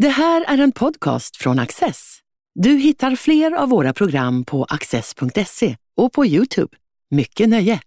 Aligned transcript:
Det 0.00 0.08
här 0.08 0.44
är 0.48 0.58
en 0.58 0.72
podcast 0.72 1.36
från 1.36 1.58
Access. 1.58 2.18
Du 2.54 2.70
hittar 2.70 3.16
fler 3.16 3.52
av 3.52 3.68
våra 3.68 3.92
program 3.92 4.44
på 4.44 4.64
access.se 4.64 5.76
och 5.96 6.12
på 6.12 6.26
Youtube. 6.26 6.76
Mycket 7.10 7.48
nöje! 7.48 7.80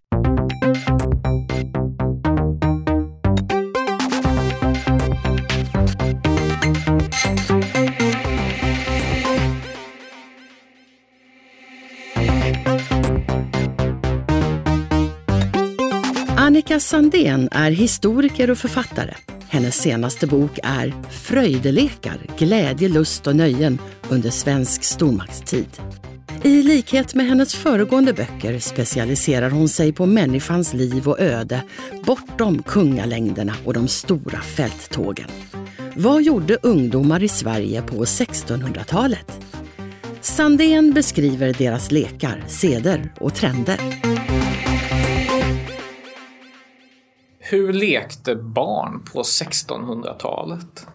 Annika 16.37 16.79
Sandén 16.79 17.49
är 17.51 17.71
historiker 17.71 18.51
och 18.51 18.57
författare. 18.57 19.13
Hennes 19.53 19.75
senaste 19.75 20.27
bok 20.27 20.59
är 20.63 20.93
Fröjdelekar, 21.11 22.17
glädje, 22.37 22.89
lust 22.89 23.27
och 23.27 23.35
nöjen 23.35 23.79
under 24.09 24.29
svensk 24.29 24.83
stormaktstid. 24.83 25.81
I 26.43 26.63
likhet 26.63 27.15
med 27.15 27.25
hennes 27.25 27.55
föregående 27.55 28.13
böcker 28.13 28.59
specialiserar 28.59 29.49
hon 29.49 29.69
sig 29.69 29.93
på 29.93 30.05
människans 30.05 30.73
liv 30.73 31.07
och 31.07 31.19
öde 31.19 31.63
bortom 32.05 32.63
kungalängderna 32.63 33.53
och 33.65 33.73
de 33.73 33.87
stora 33.87 34.41
fälttågen. 34.41 35.29
Vad 35.95 36.23
gjorde 36.23 36.57
ungdomar 36.61 37.23
i 37.23 37.27
Sverige 37.27 37.81
på 37.81 38.05
1600-talet? 38.05 39.39
Sandén 40.21 40.93
beskriver 40.93 41.53
deras 41.53 41.91
lekar, 41.91 42.43
seder 42.47 43.13
och 43.19 43.35
trender. 43.35 43.79
Hur 47.53 47.73
lekte 47.73 48.35
barn 48.35 49.05
på 49.13 49.21
1600-talet? 49.21 50.87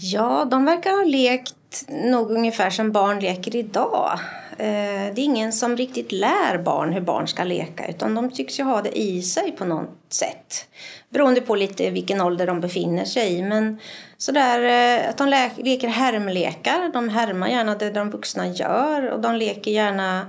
Ja, 0.00 0.44
de 0.50 0.64
verkar 0.64 0.90
ha 0.90 1.04
lekt 1.04 1.84
nog 1.88 2.30
ungefär 2.30 2.70
som 2.70 2.92
barn 2.92 3.20
leker 3.20 3.56
idag. 3.56 4.18
Eh, 4.58 5.14
det 5.14 5.20
är 5.20 5.24
ingen 5.24 5.52
som 5.52 5.76
riktigt 5.76 6.12
lär 6.12 6.58
barn 6.58 6.92
hur 6.92 7.00
barn 7.00 7.28
ska 7.28 7.44
leka 7.44 7.86
utan 7.86 8.14
de 8.14 8.30
tycks 8.30 8.60
ju 8.60 8.64
ha 8.64 8.82
det 8.82 8.98
i 8.98 9.22
sig 9.22 9.52
på 9.52 9.64
något 9.64 9.96
sätt. 10.08 10.66
Beroende 11.10 11.40
på 11.40 11.54
lite 11.54 11.90
vilken 11.90 12.20
ålder 12.20 12.46
de 12.46 12.60
befinner 12.60 13.04
sig 13.04 13.32
i. 13.32 13.42
Men 13.42 13.78
sådär 14.18 14.62
eh, 14.62 15.10
att 15.10 15.18
de 15.18 15.28
leker 15.56 15.88
härmlekar. 15.88 16.90
De 16.92 17.08
härmar 17.08 17.48
gärna 17.48 17.74
det 17.74 17.90
de 17.90 18.10
vuxna 18.10 18.46
gör 18.46 19.10
och 19.10 19.20
de 19.20 19.34
leker 19.34 19.70
gärna 19.70 20.26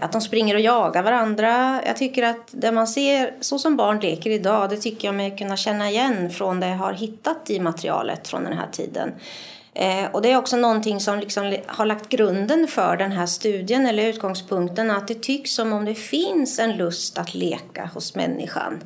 att 0.00 0.12
de 0.12 0.20
springer 0.20 0.54
och 0.54 0.60
jagar 0.60 1.02
varandra. 1.02 1.82
Jag 1.86 1.96
tycker 1.96 2.22
att 2.22 2.48
det 2.50 2.72
man 2.72 2.86
ser 2.86 3.34
så 3.40 3.58
som 3.58 3.76
barn 3.76 4.00
leker 4.00 4.30
idag, 4.30 4.70
det 4.70 4.76
tycker 4.76 5.08
jag 5.08 5.14
mig 5.14 5.36
kunna 5.36 5.56
känna 5.56 5.90
igen 5.90 6.30
från 6.30 6.60
det 6.60 6.68
jag 6.68 6.76
har 6.76 6.92
hittat 6.92 7.50
i 7.50 7.60
materialet 7.60 8.28
från 8.28 8.44
den 8.44 8.52
här 8.52 8.68
tiden. 8.72 9.12
Eh, 9.74 10.04
och 10.12 10.22
det 10.22 10.32
är 10.32 10.36
också 10.36 10.56
någonting 10.56 11.00
som 11.00 11.18
liksom 11.18 11.56
har 11.66 11.86
lagt 11.86 12.08
grunden 12.08 12.68
för 12.68 12.96
den 12.96 13.12
här 13.12 13.26
studien 13.26 13.86
eller 13.86 14.06
utgångspunkten 14.06 14.90
att 14.90 15.08
det 15.08 15.22
tycks 15.22 15.54
som 15.54 15.72
om 15.72 15.84
det 15.84 15.94
finns 15.94 16.58
en 16.58 16.76
lust 16.76 17.18
att 17.18 17.34
leka 17.34 17.90
hos 17.94 18.14
människan. 18.14 18.80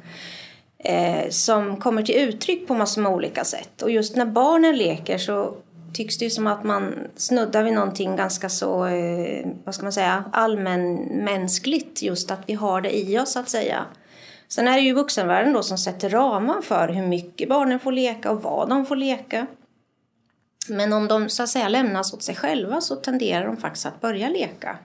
Eh, 0.85 1.29
som 1.31 1.77
kommer 1.77 2.03
till 2.03 2.15
uttryck 2.15 2.69
på 2.69 2.75
massor 2.75 3.03
med 3.03 3.13
olika 3.13 3.45
sätt. 3.45 3.83
Och 3.83 3.91
just 3.91 4.17
när 4.17 4.27
barnen 4.27 4.77
leker 4.77 5.19
så 5.19 5.55
tycks 5.93 6.19
det 6.19 6.25
ju 6.25 6.31
som 6.31 6.47
att 6.47 6.65
man 6.65 6.95
snuddar 7.17 7.63
vid 7.63 7.73
någonting 7.73 8.17
ganska 8.17 8.49
så, 8.49 8.87
eh, 8.87 9.47
vad 9.65 9.75
ska 9.75 9.83
man 9.83 9.93
säga, 9.93 10.25
allmänmänskligt. 10.33 12.03
Just 12.03 12.31
att 12.31 12.41
vi 12.47 12.55
har 12.55 12.81
det 12.81 12.99
i 12.99 13.19
oss, 13.19 13.33
så 13.33 13.41
att 13.41 13.49
säga. 13.49 13.85
Sen 14.49 14.69
är 14.69 14.73
det 14.73 14.81
ju 14.81 14.93
vuxenvärlden 14.93 15.53
då 15.53 15.63
som 15.63 15.79
sätter 15.79 16.11
ramar 16.11 16.63
för 16.63 16.89
hur 16.89 17.07
mycket 17.07 17.49
barnen 17.49 17.81
får 17.81 17.93
leka 17.93 18.31
och 18.31 18.43
vad 18.43 18.69
de 18.69 18.87
får 18.87 18.97
leka. 18.97 19.47
Men 20.69 20.93
om 20.93 21.09
de 21.09 21.29
så 21.29 21.43
att 21.43 21.49
säga 21.49 21.69
lämnas 21.69 22.13
åt 22.13 22.23
sig 22.23 22.35
själva 22.35 22.81
så 22.81 22.97
tenderar 22.97 23.47
de 23.47 23.57
faktiskt 23.57 23.87
att 23.87 24.01
börja 24.01 24.29
leka 24.29 24.79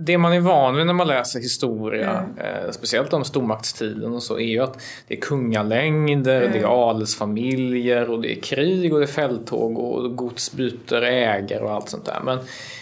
det 0.00 0.18
man 0.18 0.32
är 0.32 0.40
van 0.40 0.76
vid 0.76 0.86
när 0.86 0.92
man 0.92 1.06
läser 1.06 1.40
historia, 1.40 2.10
mm. 2.10 2.64
eh, 2.64 2.70
speciellt 2.70 3.12
om 3.12 3.24
stormaktstiden 3.24 4.14
och 4.14 4.22
så, 4.22 4.38
är 4.38 4.46
ju 4.46 4.60
att 4.60 4.80
det 5.08 5.14
är 5.14 5.20
kungalängder, 5.20 6.40
mm. 6.40 6.52
det 6.52 6.58
är 6.58 6.90
adelsfamiljer 6.90 8.10
och 8.10 8.22
det 8.22 8.38
är 8.38 8.40
krig 8.40 8.92
och 8.92 8.98
det 8.98 9.04
är 9.04 9.08
fälttåg 9.08 9.78
och 9.78 10.16
gods 10.16 10.52
byter 10.52 11.02
ägare 11.02 11.64
och 11.64 11.70
allt 11.70 11.88
sånt 11.88 12.04
där. 12.04 12.20
Men, 12.24 12.38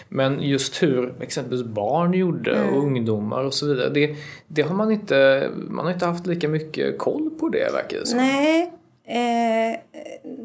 men 0.08 0.42
just 0.42 0.82
hur 0.82 1.14
exempelvis 1.20 1.66
barn 1.66 2.12
gjorde 2.12 2.56
mm. 2.56 2.74
och 2.74 2.82
ungdomar 2.82 3.44
och 3.44 3.54
så 3.54 3.66
vidare, 3.66 3.88
det, 3.88 4.16
det, 4.46 4.62
har 4.62 4.74
man 4.74 4.90
inte, 4.90 5.50
man 5.54 5.84
har 5.84 5.92
inte 5.92 6.06
haft 6.06 6.26
lika 6.26 6.48
mycket 6.48 6.98
koll 6.98 7.30
på 7.40 7.48
det 7.48 7.72
verkar 7.72 7.98
det 7.98 8.06
som. 8.06 8.18
Nej, 8.18 8.72
eh, 9.06 9.78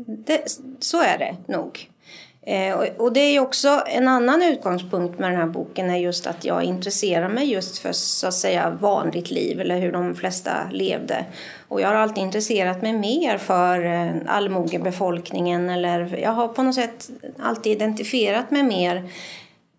det, 0.08 0.42
så 0.80 1.02
är 1.02 1.18
det 1.18 1.54
nog. 1.54 1.91
Eh, 2.46 2.76
och 2.98 3.14
det 3.14 3.20
är 3.20 3.40
också 3.40 3.84
en 3.88 4.08
annan 4.08 4.42
utgångspunkt 4.42 5.20
med 5.20 5.32
den 5.32 5.40
här 5.40 5.48
boken 5.48 5.90
är 5.90 5.98
just 5.98 6.28
att 6.28 6.46
jag 6.46 6.64
intresserar 6.64 7.30
mig 7.30 7.52
just 7.52 7.78
för 7.78 7.92
så 7.92 8.28
att 8.28 8.34
säga 8.34 8.70
vanligt 8.70 9.32
liv 9.32 9.62
eller 9.62 9.80
hur 9.80 9.92
de 9.92 10.16
flesta 10.16 10.52
levde. 10.72 11.26
Och 11.68 11.82
jag 11.82 11.88
har 11.88 11.96
alltid 11.96 12.24
intresserat 12.24 12.82
mig 12.82 12.94
mer 12.94 13.38
för 13.38 13.86
eh, 13.86 14.12
allmogebefolkningen 14.28 15.70
eller 15.70 16.20
jag 16.22 16.32
har 16.32 16.48
på 16.48 16.64
något 16.64 16.76
sätt 16.76 17.10
alltid 17.40 17.72
identifierat 17.72 18.52
mig 18.52 18.64
mer 18.64 19.10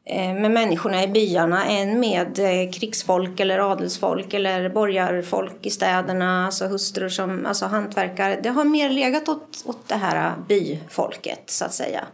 eh, 0.05 0.35
med 0.35 0.51
människorna 0.51 1.03
i 1.03 1.09
byarna 1.09 1.67
än 1.67 2.01
med 2.01 2.37
krigsfolk 2.75 3.41
eller 3.41 3.73
adelsfolk 3.73 4.35
eller 4.35 4.69
borgarfolk 4.69 5.67
i 5.67 5.71
städerna, 5.71 6.47
alltså 6.47 6.67
hustrur 6.67 7.09
som 7.09 7.47
alltså 7.47 7.67
hantverkare. 7.67 8.41
Det 8.43 8.49
har 8.49 8.65
mer 8.65 8.91
legat 8.91 9.29
åt, 9.29 9.63
åt 9.65 9.89
det 9.89 9.97
här 9.97 10.33
byfolket 10.49 11.43
så 11.47 11.65
att 11.65 11.75
säga 11.75 12.05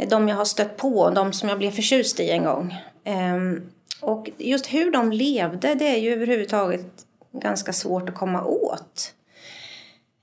Eh, 0.00 0.08
de 0.08 0.28
jag 0.28 0.36
har 0.36 0.44
stött 0.44 0.76
på, 0.76 1.10
de 1.10 1.32
som 1.32 1.48
jag 1.48 1.58
blev 1.58 1.70
förtjust 1.70 2.20
i 2.20 2.30
en 2.30 2.44
gång. 2.44 2.76
Ehm, 3.04 3.70
och 4.00 4.30
just 4.38 4.66
hur 4.66 4.90
de 4.90 5.12
levde, 5.12 5.74
det 5.74 5.88
är 5.88 5.98
ju 5.98 6.12
överhuvudtaget 6.12 6.86
ganska 7.32 7.72
svårt 7.72 8.08
att 8.08 8.14
komma 8.14 8.44
åt. 8.44 9.14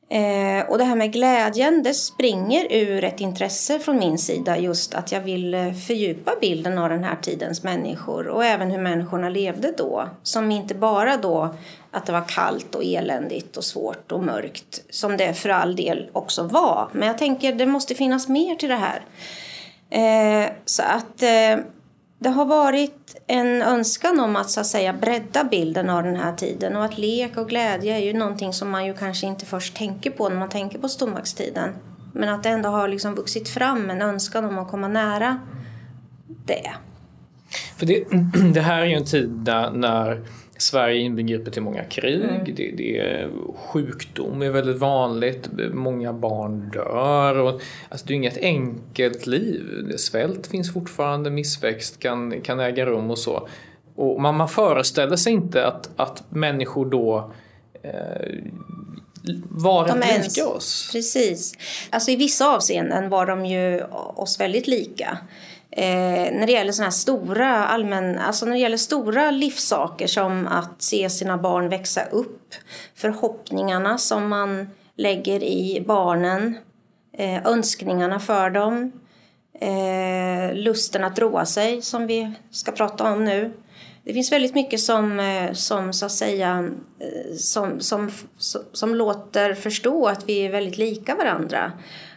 Eh, 0.10 0.70
och 0.70 0.78
det 0.78 0.84
här 0.84 0.96
med 0.96 1.14
glädjen, 1.14 1.84
det 1.84 1.94
springer 1.94 2.74
ur 2.74 3.04
ett 3.04 3.22
intresse 3.22 3.80
från 3.80 4.00
min 4.00 4.18
sida 4.18 4.58
just 4.58 4.94
att 4.94 5.12
jag 5.12 5.22
vill 5.22 5.54
eh, 5.54 5.74
fördjupa 5.74 6.32
bilden 6.42 6.78
av 6.78 6.90
den 6.90 7.04
här 7.04 7.16
tidens 7.22 7.64
människor 7.64 8.28
och 8.28 8.46
även 8.46 8.72
hur 8.72 8.82
människorna 8.82 9.30
levde 9.30 9.74
då. 9.78 10.10
Som 10.24 10.52
inte 10.52 10.76
bara 10.76 11.18
då 11.18 11.56
att 11.92 12.06
det 12.06 12.12
var 12.12 12.28
kallt 12.28 12.76
och 12.76 12.84
eländigt 12.84 13.58
och 13.58 13.64
svårt 13.64 14.12
och 14.12 14.24
mörkt 14.24 14.84
som 14.90 15.18
det 15.18 15.34
för 15.34 15.50
all 15.50 15.76
del 15.76 16.10
också 16.14 16.44
var. 16.44 16.90
Men 16.92 17.08
jag 17.08 17.18
tänker 17.18 17.54
det 17.54 17.66
måste 17.66 17.96
finnas 17.96 18.28
mer 18.28 18.56
till 18.56 18.70
det 18.70 18.76
här. 18.76 19.02
Eh, 19.90 20.52
så 20.66 20.84
att 20.84 21.24
eh, 21.24 21.66
det 22.20 22.30
har 22.30 22.46
varit 22.46 23.16
en 23.28 23.62
önskan 23.62 24.20
om 24.20 24.36
att 24.36 24.50
så 24.50 24.60
att 24.60 24.68
säga 24.68 24.94
bredda 24.94 25.44
bilden 25.44 25.90
av 25.90 26.04
den 26.04 26.16
här 26.16 26.36
tiden 26.36 26.76
och 26.76 26.86
att 26.86 26.98
lek 26.98 27.38
och 27.38 27.50
glädje 27.50 27.96
är 27.96 28.00
ju 28.00 28.14
någonting 28.14 28.54
som 28.54 28.70
man 28.70 28.86
ju 28.86 28.94
kanske 28.94 29.28
inte 29.28 29.46
först 29.46 29.78
tänker 29.78 30.12
på 30.12 30.30
när 30.30 30.36
man 30.36 30.50
tänker 30.50 30.80
på 30.80 30.90
stormaktstiden. 30.90 31.70
Men 32.14 32.30
att 32.30 32.44
det 32.44 32.50
ändå 32.50 32.70
har 32.70 32.88
liksom 32.88 33.16
vuxit 33.16 33.50
fram 33.50 33.90
en 33.90 34.02
önskan 34.02 34.46
om 34.46 34.58
att 34.58 34.68
komma 34.68 34.88
nära 34.88 35.40
det. 36.46 36.72
För 37.78 37.86
det, 37.86 38.04
det 38.54 38.62
här 38.62 38.82
är 38.82 38.86
ju 38.86 38.94
en 38.94 39.06
tid 39.06 39.50
när 39.74 40.26
Sverige 40.58 41.02
inbegriper 41.02 41.52
till 41.52 41.62
många 41.62 41.84
krig, 41.84 42.24
mm. 42.24 42.44
det, 42.46 42.72
det, 42.78 43.00
är 43.00 43.30
sjukdom 43.56 44.42
är 44.42 44.50
väldigt 44.50 44.78
vanligt, 44.78 45.50
många 45.74 46.14
barn 46.14 46.70
dör. 46.74 47.38
Och, 47.38 47.62
alltså 47.90 48.08
det 48.08 48.14
är 48.14 48.16
inget 48.16 48.38
enkelt 48.38 49.28
liv. 49.28 49.94
Svält 49.98 50.48
finns 50.48 50.74
fortfarande, 50.74 51.30
missväxt 51.30 52.00
kan, 52.00 52.42
kan 52.42 52.60
äga 52.60 52.86
rum 52.86 53.12
och 53.12 53.20
så. 53.20 53.48
Och 53.96 54.22
man, 54.22 54.36
man 54.36 54.50
föreställer 54.50 55.16
sig 55.16 55.34
inte 55.34 55.68
att, 55.68 55.90
att 55.96 56.24
människor 56.30 56.86
då 56.86 57.34
eh, 57.84 57.92
var 59.50 59.86
rätt 59.86 60.24
lika 60.24 60.48
oss. 60.48 60.90
Precis. 60.92 61.54
Alltså 61.90 62.12
i 62.12 62.16
vissa 62.16 62.56
avseenden 62.56 63.10
var 63.10 63.26
de 63.26 63.46
ju 63.46 63.84
oss 64.16 64.40
väldigt 64.40 64.68
lika. 64.68 65.18
Eh, 65.78 66.34
när 66.34 66.46
det 66.46 66.52
gäller 66.52 66.72
såna 66.72 66.86
här 66.86 66.92
stora 66.92 67.66
allmän, 67.66 68.18
alltså 68.18 68.46
när 68.46 68.54
det 68.54 68.60
gäller 68.60 68.78
stora 68.78 69.32
livssaker 69.32 70.08
som 70.08 70.48
att 70.48 70.82
se 70.82 71.10
sina 71.10 71.38
barn 71.38 71.70
växa 71.70 72.04
upp, 72.04 72.54
förhoppningarna 72.96 73.98
som 73.98 74.28
man 74.28 74.70
lägger 74.96 75.44
i 75.44 75.84
barnen, 75.88 76.58
eh, 77.18 77.46
önskningarna 77.46 78.20
för 78.20 78.50
dem, 78.50 78.92
eh, 79.62 80.56
lusten 80.56 81.04
att 81.04 81.20
roa 81.20 81.46
sig 81.46 81.82
som 81.82 82.08
vi 82.08 82.34
ska 82.52 82.72
prata 82.72 83.12
om 83.12 83.26
nu. 83.26 83.54
Det 84.04 84.14
finns 84.14 84.32
väldigt 84.32 84.56
mycket 84.56 84.80
som, 84.80 85.20
eh, 85.20 85.54
som 85.54 85.94
så 85.94 86.06
att 86.06 86.12
säga, 86.12 86.70
eh, 87.00 87.36
som, 87.36 87.80
som, 87.80 88.12
som, 88.38 88.62
som 88.74 88.96
låter 88.96 89.54
förstå 89.54 90.08
att 90.08 90.30
vi 90.30 90.46
är 90.46 90.52
väldigt 90.52 90.78
lika 90.78 91.16
varandra. 91.16 91.72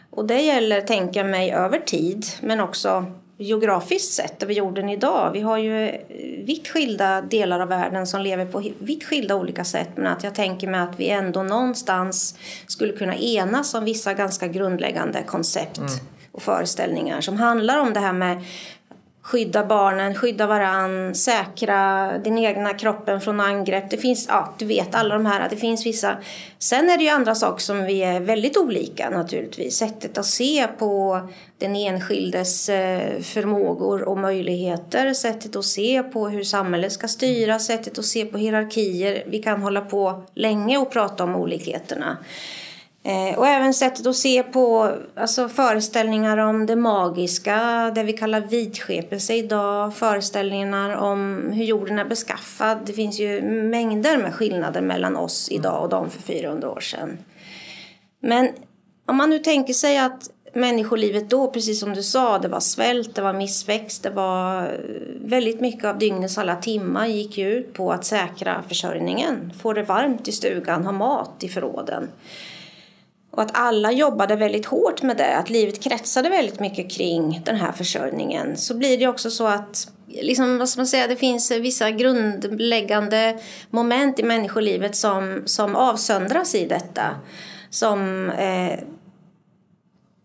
Och 0.09 0.25
det 0.25 0.41
gäller, 0.41 0.81
tänker 0.81 1.19
jag 1.19 1.29
mig, 1.29 1.51
över 1.51 1.79
tid 1.79 2.25
men 2.41 2.59
också 2.59 3.05
geografiskt 3.41 4.13
sett 4.13 4.43
över 4.43 4.53
jorden 4.53 4.89
idag. 4.89 5.31
Vi 5.31 5.41
har 5.41 5.57
ju 5.57 5.89
eh, 5.89 5.99
vitt 6.45 6.67
skilda 6.67 7.21
delar 7.21 7.59
av 7.59 7.67
världen 7.67 8.07
som 8.07 8.21
lever 8.21 8.45
på 8.45 8.63
vitt 8.79 9.03
skilda 9.03 9.35
olika 9.35 9.63
sätt 9.63 9.89
men 9.95 10.07
att 10.07 10.23
jag 10.23 10.35
tänker 10.35 10.67
mig 10.67 10.79
att 10.79 10.99
vi 10.99 11.09
ändå 11.09 11.43
någonstans 11.43 12.35
skulle 12.67 12.93
kunna 12.93 13.15
enas 13.15 13.73
om 13.73 13.85
vissa 13.85 14.13
ganska 14.13 14.47
grundläggande 14.47 15.23
koncept. 15.23 15.77
Mm. 15.77 15.91
och 16.31 16.41
föreställningar 16.41 17.21
som 17.21 17.37
handlar 17.37 17.79
om 17.79 17.93
det 17.93 17.99
här 17.99 18.13
med 18.13 18.43
skydda 19.21 19.65
barnen, 19.65 20.15
skydda 20.15 20.47
varann, 20.47 21.15
säkra 21.15 22.11
den 22.23 22.37
egna 22.37 22.73
kroppen 22.73 23.21
från 23.21 23.39
angrepp. 23.39 23.89
Det 23.89 23.97
finns, 23.97 24.25
ja, 24.29 24.53
du 24.57 24.65
vet 24.65 24.95
alla 24.95 25.13
de 25.13 25.25
här, 25.25 25.49
det 25.49 25.57
finns 25.57 25.85
vissa. 25.85 26.17
Sen 26.59 26.89
är 26.89 26.97
det 26.97 27.03
ju 27.03 27.09
andra 27.09 27.35
saker 27.35 27.61
som 27.61 27.83
vi 27.83 28.03
är 28.03 28.19
väldigt 28.19 28.57
olika 28.57 29.09
naturligtvis. 29.09 29.77
Sättet 29.77 30.17
att 30.17 30.25
se 30.25 30.67
på 30.77 31.21
den 31.57 31.75
enskildes 31.75 32.69
eh, 32.69 33.21
förmågor 33.21 34.01
och 34.01 34.17
möjligheter, 34.17 35.13
sättet 35.13 35.55
att 35.55 35.65
se 35.65 36.03
på 36.03 36.29
hur 36.29 36.43
samhället 36.43 36.91
ska 36.91 37.07
styras, 37.07 37.65
sättet 37.65 37.99
att 37.99 38.05
se 38.05 38.25
på 38.25 38.37
hierarkier. 38.37 39.23
Vi 39.27 39.39
kan 39.39 39.61
hålla 39.61 39.81
på 39.81 40.23
länge 40.33 40.77
och 40.77 40.91
prata 40.91 41.23
om 41.23 41.35
olikheterna. 41.35 42.17
Eh, 43.03 43.39
och 43.39 43.47
även 43.47 43.73
sättet 43.73 44.07
att 44.07 44.15
se 44.15 44.43
på 44.43 44.95
alltså 45.15 45.49
föreställningar 45.49 46.37
om 46.37 46.65
det 46.65 46.75
magiska, 46.75 47.91
det 47.95 48.03
vi 48.03 48.13
kallar 48.13 48.41
vidskepelse 48.41 49.33
idag, 49.33 49.95
föreställningar 49.95 50.95
om 50.95 51.49
hur 51.53 51.63
jorden 51.63 51.99
är 51.99 52.05
beskaffad. 52.05 52.77
Det 52.85 52.93
finns 52.93 53.19
ju 53.19 53.41
mängder 53.41 54.17
med 54.17 54.33
skillnader 54.33 54.81
mellan 54.81 55.17
oss 55.17 55.49
idag 55.51 55.83
och 55.83 55.89
de 55.89 56.09
för 56.09 56.21
400 56.21 56.71
år 56.71 56.79
sedan. 56.79 57.17
Men 58.19 58.49
om 59.05 59.17
man 59.17 59.29
nu 59.29 59.39
tänker 59.39 59.73
sig 59.73 59.97
att 59.97 60.29
människolivet 60.53 61.29
då, 61.29 61.51
precis 61.51 61.79
som 61.79 61.93
du 61.93 62.03
sa, 62.03 62.39
det 62.39 62.47
var 62.47 62.59
svält, 62.59 63.15
det 63.15 63.21
var 63.21 63.33
missväxt, 63.33 64.03
det 64.03 64.09
var 64.09 64.63
eh, 64.63 64.69
väldigt 65.25 65.61
mycket 65.61 65.85
av 65.85 65.97
dygnets 65.97 66.37
alla 66.37 66.55
timmar 66.55 67.07
gick 67.07 67.37
ut 67.37 67.73
på 67.73 67.91
att 67.91 68.05
säkra 68.05 68.63
försörjningen, 68.67 69.53
få 69.61 69.73
det 69.73 69.83
varmt 69.83 70.27
i 70.27 70.31
stugan, 70.31 70.85
ha 70.85 70.91
mat 70.91 71.43
i 71.43 71.49
förråden. 71.49 72.09
Och 73.31 73.41
att 73.41 73.51
alla 73.53 73.91
jobbade 73.91 74.35
väldigt 74.35 74.65
hårt 74.65 75.01
med 75.01 75.17
det, 75.17 75.35
att 75.35 75.49
livet 75.49 75.83
kretsade 75.83 76.29
väldigt 76.29 76.59
mycket 76.59 76.91
kring 76.91 77.41
den 77.45 77.55
här 77.55 77.71
försörjningen. 77.71 78.57
Så 78.57 78.77
blir 78.77 78.97
det 78.97 79.07
också 79.07 79.31
så 79.31 79.47
att 79.47 79.91
liksom, 80.07 80.57
vad 80.57 80.69
ska 80.69 80.79
man 80.79 80.87
säga, 80.87 81.07
det 81.07 81.15
finns 81.15 81.51
vissa 81.51 81.91
grundläggande 81.91 83.39
moment 83.69 84.19
i 84.19 84.23
människolivet 84.23 84.95
som, 84.95 85.41
som 85.45 85.75
avsöndras 85.75 86.55
i 86.55 86.65
detta. 86.65 87.15
Som, 87.69 88.29
eh, 88.29 88.79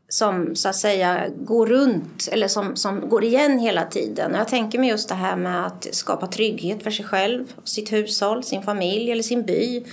som 0.08 0.56
så 0.56 0.68
att 0.68 0.76
säga 0.76 1.28
går 1.36 1.66
runt 1.66 2.28
eller 2.32 2.48
som, 2.48 2.76
som 2.76 3.08
går 3.08 3.24
igen 3.24 3.58
hela 3.58 3.84
tiden. 3.84 4.32
Och 4.32 4.38
jag 4.38 4.48
tänker 4.48 4.78
mig 4.78 4.88
just 4.88 5.08
det 5.08 5.14
här 5.14 5.36
med 5.36 5.66
att 5.66 5.86
skapa 5.94 6.26
trygghet 6.26 6.82
för 6.82 6.90
sig 6.90 7.04
själv, 7.04 7.52
sitt 7.64 7.92
hushåll, 7.92 8.44
sin 8.44 8.62
familj 8.62 9.12
eller 9.12 9.22
sin 9.22 9.42
by 9.42 9.84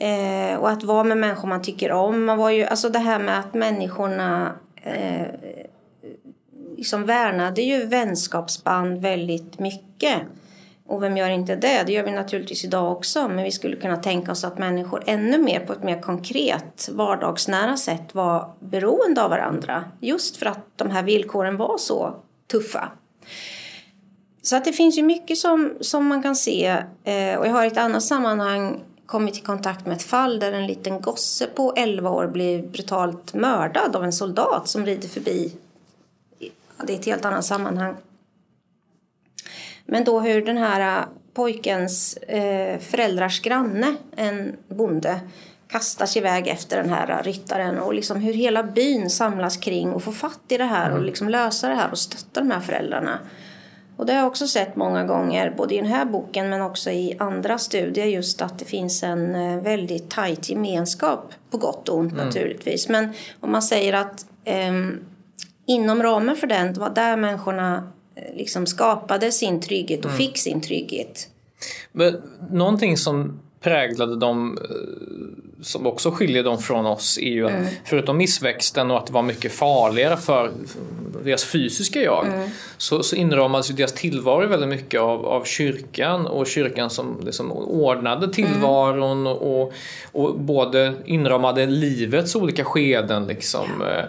Eh, 0.00 0.56
och 0.58 0.70
att 0.70 0.82
vara 0.82 1.04
med 1.04 1.18
människor 1.18 1.48
man 1.48 1.62
tycker 1.62 1.92
om. 1.92 2.24
Man 2.24 2.38
var 2.38 2.50
ju, 2.50 2.64
alltså 2.64 2.88
det 2.88 2.98
här 2.98 3.18
med 3.18 3.38
att 3.38 3.54
människorna 3.54 4.52
eh, 4.82 5.26
liksom 6.76 7.06
värnade 7.06 7.62
ju 7.62 7.86
vänskapsband 7.86 9.02
väldigt 9.02 9.58
mycket. 9.58 10.18
Och 10.86 11.02
vem 11.02 11.16
gör 11.16 11.30
inte 11.30 11.56
det? 11.56 11.82
Det 11.86 11.92
gör 11.92 12.04
vi 12.04 12.10
naturligtvis 12.10 12.64
idag 12.64 12.92
också. 12.92 13.28
Men 13.28 13.44
vi 13.44 13.50
skulle 13.50 13.76
kunna 13.76 13.96
tänka 13.96 14.32
oss 14.32 14.44
att 14.44 14.58
människor 14.58 15.02
ännu 15.06 15.38
mer 15.38 15.60
på 15.60 15.72
ett 15.72 15.82
mer 15.82 16.02
konkret, 16.02 16.88
vardagsnära 16.92 17.76
sätt 17.76 18.14
var 18.14 18.50
beroende 18.60 19.22
av 19.22 19.30
varandra. 19.30 19.84
Just 20.00 20.36
för 20.36 20.46
att 20.46 20.64
de 20.76 20.90
här 20.90 21.02
villkoren 21.02 21.56
var 21.56 21.78
så 21.78 22.14
tuffa. 22.50 22.88
Så 24.42 24.56
att 24.56 24.64
det 24.64 24.72
finns 24.72 24.98
ju 24.98 25.02
mycket 25.02 25.38
som, 25.38 25.72
som 25.80 26.06
man 26.06 26.22
kan 26.22 26.36
se. 26.36 26.66
Eh, 27.04 27.38
och 27.38 27.46
jag 27.46 27.52
har 27.52 27.64
i 27.64 27.66
ett 27.66 27.78
annat 27.78 28.02
sammanhang 28.02 28.80
kommit 29.06 29.38
i 29.38 29.40
kontakt 29.40 29.86
med 29.86 29.96
ett 29.96 30.02
fall 30.02 30.38
där 30.38 30.52
en 30.52 30.66
liten 30.66 31.00
gosse 31.00 31.46
på 31.46 31.72
11 31.76 32.10
år 32.10 32.26
blev 32.26 32.70
brutalt 32.70 33.34
mördad 33.34 33.96
av 33.96 34.04
en 34.04 34.12
soldat 34.12 34.68
som 34.68 34.86
rider 34.86 35.08
förbi. 35.08 35.52
Det 36.84 36.92
är 36.92 36.98
ett 36.98 37.06
helt 37.06 37.24
annat 37.24 37.44
sammanhang. 37.44 37.96
Men 39.84 40.04
då 40.04 40.20
hur 40.20 40.44
den 40.44 40.58
här 40.58 41.06
pojkens 41.34 42.16
eh, 42.16 42.78
föräldrars 42.78 43.40
granne, 43.40 43.96
en 44.16 44.56
bonde, 44.68 45.20
kastas 45.68 46.16
iväg 46.16 46.48
efter 46.48 46.76
den 46.76 46.88
här 46.88 47.22
ryttaren 47.22 47.78
och 47.78 47.94
liksom 47.94 48.20
hur 48.20 48.32
hela 48.32 48.62
byn 48.62 49.10
samlas 49.10 49.56
kring 49.56 49.92
och 49.92 50.02
får 50.02 50.12
fatt 50.12 50.40
i 50.48 50.56
det 50.56 50.64
här 50.64 50.90
och 50.90 50.96
mm. 50.96 51.06
liksom 51.06 51.28
lösa 51.28 51.68
det 51.68 51.74
här 51.74 51.90
och 51.90 51.98
stötta 51.98 52.40
de 52.40 52.50
här 52.50 52.60
föräldrarna. 52.60 53.18
Och 53.96 54.06
det 54.06 54.12
har 54.12 54.20
jag 54.20 54.26
också 54.28 54.46
sett 54.46 54.76
många 54.76 55.04
gånger, 55.04 55.54
både 55.56 55.74
i 55.74 55.76
den 55.76 55.86
här 55.86 56.04
boken 56.04 56.50
men 56.50 56.62
också 56.62 56.90
i 56.90 57.16
andra 57.18 57.58
studier, 57.58 58.06
just 58.06 58.42
att 58.42 58.58
det 58.58 58.64
finns 58.64 59.02
en 59.02 59.34
eh, 59.34 59.62
väldigt 59.62 60.10
tajt 60.10 60.48
gemenskap, 60.48 61.32
på 61.50 61.58
gott 61.58 61.88
och 61.88 61.98
ont 61.98 62.12
mm. 62.12 62.26
naturligtvis. 62.26 62.88
Men 62.88 63.12
om 63.40 63.52
man 63.52 63.62
säger 63.62 63.92
att 63.92 64.26
eh, 64.44 64.72
inom 65.66 66.02
ramen 66.02 66.36
för 66.36 66.46
den, 66.46 66.74
det 66.74 66.80
var 66.80 66.90
där 66.90 67.16
människorna 67.16 67.92
eh, 68.14 68.36
liksom 68.36 68.66
skapade 68.66 69.32
sin 69.32 69.60
trygghet 69.60 70.04
och 70.04 70.10
mm. 70.10 70.18
fick 70.18 70.38
sin 70.38 70.60
trygghet. 70.60 71.28
Men 71.92 72.22
någonting 72.50 72.96
som 72.96 73.40
präglade 73.60 74.16
dem 74.16 74.58
eh, 74.62 75.45
som 75.62 75.86
också 75.86 76.10
skiljer 76.10 76.42
dem 76.42 76.58
från 76.58 76.86
oss 76.86 77.18
är 77.18 77.30
ju 77.30 77.46
att 77.46 77.52
mm. 77.52 77.66
förutom 77.84 78.16
missväxten 78.16 78.90
och 78.90 78.98
att 78.98 79.06
det 79.06 79.12
var 79.12 79.22
mycket 79.22 79.52
farligare 79.52 80.16
för 80.16 80.50
deras 81.24 81.44
fysiska 81.44 82.02
jag 82.02 82.26
mm. 82.26 82.48
så, 82.76 83.02
så 83.02 83.16
inramades 83.16 83.70
ju 83.70 83.74
deras 83.74 83.92
tillvaro 83.92 84.46
väldigt 84.46 84.68
mycket 84.68 85.00
av, 85.00 85.26
av 85.26 85.44
kyrkan 85.44 86.26
och 86.26 86.46
kyrkan 86.46 86.90
som 86.90 87.20
liksom 87.24 87.52
ordnade 87.52 88.32
tillvaron 88.32 89.20
mm. 89.20 89.32
och, 89.32 89.72
och 90.12 90.38
både 90.38 90.94
inramade 91.04 91.66
livets 91.66 92.36
olika 92.36 92.64
skeden 92.64 93.26
liksom. 93.26 93.68
Ja. 93.80 94.02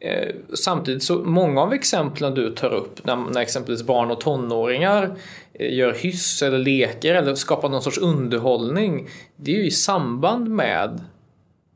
Eh, 0.00 0.34
samtidigt 0.54 1.02
så 1.02 1.14
många 1.14 1.60
av 1.60 1.72
exemplen 1.72 2.34
du 2.34 2.50
tar 2.50 2.74
upp 2.74 3.04
när, 3.04 3.16
när 3.16 3.40
exempelvis 3.40 3.82
barn 3.82 4.10
och 4.10 4.20
tonåringar 4.20 5.02
eh, 5.02 5.10
gör 5.58 5.94
hyss 5.94 6.42
eller 6.42 6.58
leker 6.58 7.14
eller 7.14 7.34
skapar 7.34 7.68
någon 7.68 7.82
sorts 7.82 7.98
underhållning. 7.98 9.08
Det 9.36 9.50
är 9.50 9.56
ju 9.56 9.66
i 9.66 9.70
samband 9.70 10.48
med 10.48 11.00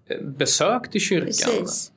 eh, 0.08 0.20
besök 0.20 0.90
till 0.90 1.00
kyrkan. 1.00 1.54
Precis. 1.58 1.92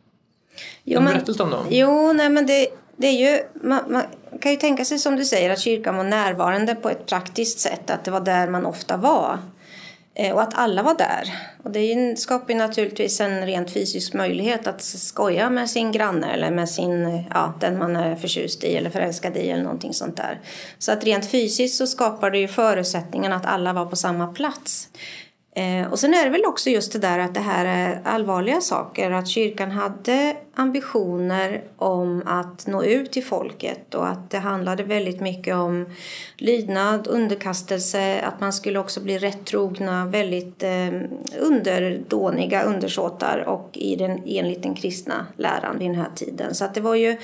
Jo, 0.83 1.01
men, 1.01 1.21
om 1.39 1.49
dem? 1.49 1.65
Jo, 1.69 2.13
nej 2.13 2.29
men 2.29 2.45
det, 2.45 2.67
det 2.97 3.07
är 3.07 3.31
ju, 3.31 3.43
man, 3.53 3.91
man, 3.91 4.03
kan 4.41 4.51
ju 4.51 4.57
tänka 4.57 4.85
sig 4.85 4.99
som 4.99 5.15
du 5.15 5.25
säger 5.25 5.49
att 5.49 5.59
kyrkan 5.59 5.97
var 5.97 6.03
närvarande 6.03 6.75
på 6.75 6.89
ett 6.89 7.05
praktiskt 7.05 7.59
sätt, 7.59 7.89
att 7.89 8.05
det 8.05 8.11
var 8.11 8.21
där 8.21 8.49
man 8.49 8.65
ofta 8.65 8.97
var. 8.97 9.39
Eh, 10.15 10.33
och 10.33 10.41
att 10.41 10.53
alla 10.53 10.83
var 10.83 10.97
där. 10.97 11.33
Och 11.63 11.71
det 11.71 12.19
skapar 12.19 12.53
ju 12.53 12.59
naturligtvis 12.59 13.21
en 13.21 13.45
rent 13.45 13.71
fysisk 13.71 14.13
möjlighet 14.13 14.67
att 14.67 14.81
skoja 14.81 15.49
med 15.49 15.69
sin 15.69 15.91
granne 15.91 16.33
eller 16.33 16.51
med 16.51 16.69
sin, 16.69 17.23
ja, 17.33 17.53
den 17.59 17.77
man 17.77 17.95
är 17.95 18.15
förtjust 18.15 18.63
i 18.63 18.75
eller 18.75 18.89
förälskad 18.89 19.37
i 19.37 19.49
eller 19.49 19.63
någonting 19.63 19.93
sånt 19.93 20.17
där. 20.17 20.39
Så 20.77 20.91
att 20.91 21.03
rent 21.03 21.31
fysiskt 21.31 21.77
så 21.77 21.87
skapar 21.87 22.31
det 22.31 22.37
ju 22.37 22.47
förutsättningen 22.47 23.33
att 23.33 23.45
alla 23.45 23.73
var 23.73 23.85
på 23.85 23.95
samma 23.95 24.27
plats. 24.27 24.89
Eh, 25.55 25.91
och 25.91 25.99
sen 25.99 26.13
är 26.13 26.23
det 26.23 26.29
väl 26.29 26.45
också 26.45 26.69
just 26.69 26.93
det 26.93 26.99
där 26.99 27.19
att 27.19 27.33
det 27.33 27.39
här 27.39 27.65
är 27.65 28.01
allvarliga 28.03 28.61
saker. 28.61 29.11
Att 29.11 29.27
kyrkan 29.27 29.71
hade 29.71 30.35
ambitioner 30.55 31.63
om 31.77 32.23
att 32.25 32.67
nå 32.67 32.83
ut 32.83 33.11
till 33.11 33.23
folket 33.23 33.95
och 33.95 34.07
att 34.07 34.29
det 34.29 34.37
handlade 34.37 34.83
väldigt 34.83 35.21
mycket 35.21 35.55
om 35.55 35.85
lydnad, 36.37 37.07
underkastelse, 37.07 38.21
att 38.21 38.41
man 38.41 38.53
skulle 38.53 38.79
också 38.79 39.01
bli 39.01 39.17
rättrogna, 39.17 40.05
väldigt 40.05 40.63
eh, 40.63 40.89
underdåniga 41.39 42.63
undersåtar 42.63 43.43
och 43.47 43.69
i 43.73 43.95
den, 43.95 44.21
enligt 44.25 44.63
den 44.63 44.75
kristna 44.75 45.25
läran 45.37 45.79
vid 45.79 45.87
den 45.87 45.99
här 45.99 46.11
tiden. 46.15 46.55
Så 46.55 46.65
att 46.65 46.73
det 46.73 46.81
var 46.81 46.95
ju 46.95 47.17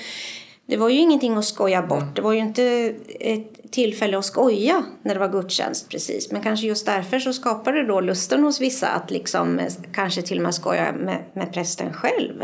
det 0.70 0.76
var 0.76 0.88
ju 0.88 0.98
ingenting 0.98 1.36
att 1.36 1.44
skoja 1.44 1.82
bort. 1.82 2.02
Mm. 2.02 2.14
Det 2.14 2.22
var 2.22 2.32
ju 2.32 2.38
inte 2.38 2.94
ett 3.20 3.49
tillfälle 3.70 4.18
att 4.18 4.24
skoja 4.24 4.84
när 5.02 5.14
det 5.14 5.20
var 5.20 5.28
gudstjänst 5.28 5.88
precis. 5.88 6.32
Men 6.32 6.42
kanske 6.42 6.66
just 6.66 6.86
därför 6.86 7.18
så 7.18 7.32
skapade 7.32 7.82
det 7.82 7.88
då 7.88 8.00
lusten 8.00 8.42
hos 8.42 8.60
vissa 8.60 8.88
att 8.88 9.10
liksom 9.10 9.58
eh, 9.58 9.72
kanske 9.92 10.22
till 10.22 10.36
och 10.36 10.42
med 10.42 10.54
skoja 10.54 10.92
med, 10.92 11.24
med 11.32 11.52
prästen 11.52 11.92
själv. 11.92 12.42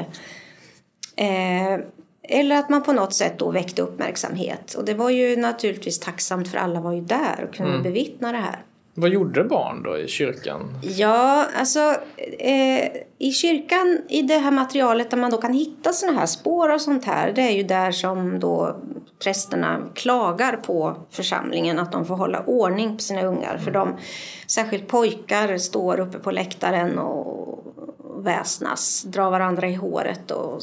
Eh, 1.16 1.80
eller 2.28 2.56
att 2.56 2.68
man 2.68 2.82
på 2.82 2.92
något 2.92 3.14
sätt 3.14 3.38
då 3.38 3.50
väckte 3.50 3.82
uppmärksamhet. 3.82 4.74
Och 4.74 4.84
det 4.84 4.94
var 4.94 5.10
ju 5.10 5.36
naturligtvis 5.36 6.00
tacksamt 6.00 6.48
för 6.48 6.58
alla 6.58 6.80
var 6.80 6.92
ju 6.92 7.00
där 7.00 7.48
och 7.48 7.54
kunde 7.54 7.72
mm. 7.72 7.82
bevittna 7.82 8.32
det 8.32 8.38
här. 8.38 8.65
Vad 8.98 9.10
gjorde 9.10 9.44
barn 9.44 9.82
då 9.82 9.98
i 9.98 10.08
kyrkan? 10.08 10.78
Ja, 10.82 11.46
alltså 11.56 11.94
eh, 12.38 12.90
i 13.18 13.32
kyrkan, 13.32 13.98
i 14.08 14.22
det 14.22 14.38
här 14.38 14.50
materialet 14.50 15.10
där 15.10 15.16
man 15.16 15.30
då 15.30 15.36
kan 15.36 15.52
hitta 15.52 15.92
sådana 15.92 16.18
här 16.18 16.26
spår 16.26 16.74
och 16.74 16.80
sånt 16.80 17.04
här, 17.04 17.32
det 17.32 17.42
är 17.42 17.50
ju 17.50 17.62
där 17.62 17.92
som 17.92 18.40
då 18.40 18.76
prästerna 19.22 19.82
klagar 19.94 20.56
på 20.56 20.96
församlingen 21.10 21.78
att 21.78 21.92
de 21.92 22.06
får 22.06 22.16
hålla 22.16 22.44
ordning 22.44 22.96
på 22.96 23.02
sina 23.02 23.22
ungar. 23.22 23.50
Mm. 23.50 23.64
För 23.64 23.70
de, 23.70 23.96
särskilt 24.46 24.88
pojkar, 24.88 25.58
står 25.58 26.00
uppe 26.00 26.18
på 26.18 26.30
läktaren 26.30 26.98
och 26.98 27.64
väsnas, 28.24 29.02
drar 29.02 29.30
varandra 29.30 29.68
i 29.68 29.74
håret 29.74 30.30
och 30.30 30.62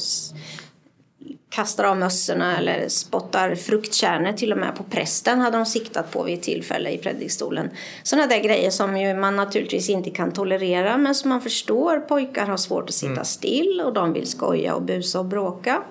kastar 1.54 1.84
av 1.84 1.96
mössorna 1.96 2.58
eller 2.58 2.88
spottar 2.88 3.54
fruktkärnor 3.54 4.32
till 4.32 4.52
och 4.52 4.58
med 4.58 4.76
på 4.76 4.82
prästen 4.82 5.40
hade 5.40 5.56
de 5.56 5.66
siktat 5.66 6.10
på 6.10 6.22
vid 6.22 6.38
ett 6.38 6.42
tillfälle 6.42 6.90
i 6.90 6.98
predikstolen. 6.98 7.70
Sådana 8.02 8.26
där 8.26 8.40
grejer 8.40 8.70
som 8.70 8.96
ju 8.96 9.14
man 9.14 9.36
naturligtvis 9.36 9.90
inte 9.90 10.10
kan 10.10 10.32
tolerera 10.32 10.96
men 10.96 11.14
som 11.14 11.28
man 11.28 11.40
förstår 11.40 12.00
pojkar 12.00 12.46
har 12.46 12.56
svårt 12.56 12.88
att 12.88 12.94
sitta 12.94 13.12
mm. 13.12 13.24
still 13.24 13.82
och 13.84 13.92
de 13.92 14.12
vill 14.12 14.26
skoja 14.26 14.74
och 14.74 14.82
busa 14.82 15.18
och 15.18 15.24
bråka. 15.24 15.82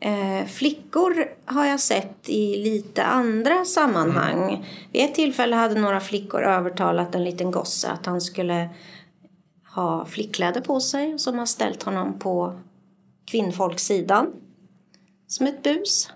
Eh, 0.00 0.46
flickor 0.46 1.26
har 1.44 1.66
jag 1.66 1.80
sett 1.80 2.28
i 2.28 2.56
lite 2.56 3.04
andra 3.04 3.64
sammanhang. 3.64 4.42
Mm. 4.42 4.64
Vid 4.92 5.04
ett 5.04 5.14
tillfälle 5.14 5.56
hade 5.56 5.80
några 5.80 6.00
flickor 6.00 6.42
övertalat 6.42 7.14
en 7.14 7.24
liten 7.24 7.50
gosse 7.50 7.88
att 7.88 8.06
han 8.06 8.20
skulle 8.20 8.68
ha 9.74 10.04
flickkläder 10.04 10.60
på 10.60 10.80
sig 10.80 11.18
som 11.18 11.38
har 11.38 11.46
ställt 11.46 11.82
honom 11.82 12.18
på 12.18 12.60
kvinnfolkssidan 13.24 14.26
som 15.26 15.46
ett 15.46 15.62
bus. 15.62 16.10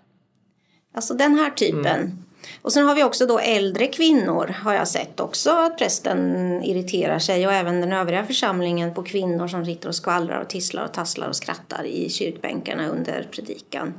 Alltså 0.94 1.14
den 1.14 1.34
här 1.34 1.50
typen. 1.50 1.86
Mm. 1.86 2.24
Och 2.62 2.72
sen 2.72 2.86
har 2.86 2.94
vi 2.94 3.04
också 3.04 3.26
då 3.26 3.38
äldre 3.38 3.86
kvinnor 3.86 4.54
har 4.62 4.74
jag 4.74 4.88
sett 4.88 5.20
också 5.20 5.50
att 5.50 5.78
prästen 5.78 6.62
irriterar 6.62 7.18
sig 7.18 7.46
och 7.46 7.52
även 7.52 7.80
den 7.80 7.92
övriga 7.92 8.26
församlingen 8.26 8.94
på 8.94 9.02
kvinnor 9.02 9.48
som 9.48 9.64
sitter 9.64 9.88
och 9.88 9.94
skvallrar 9.94 10.40
och 10.40 10.48
tisslar 10.48 10.84
och 10.84 10.92
tasslar 10.92 11.28
och 11.28 11.36
skrattar 11.36 11.84
i 11.84 12.10
kyrkbänkarna 12.10 12.88
under 12.88 13.28
predikan. 13.30 13.94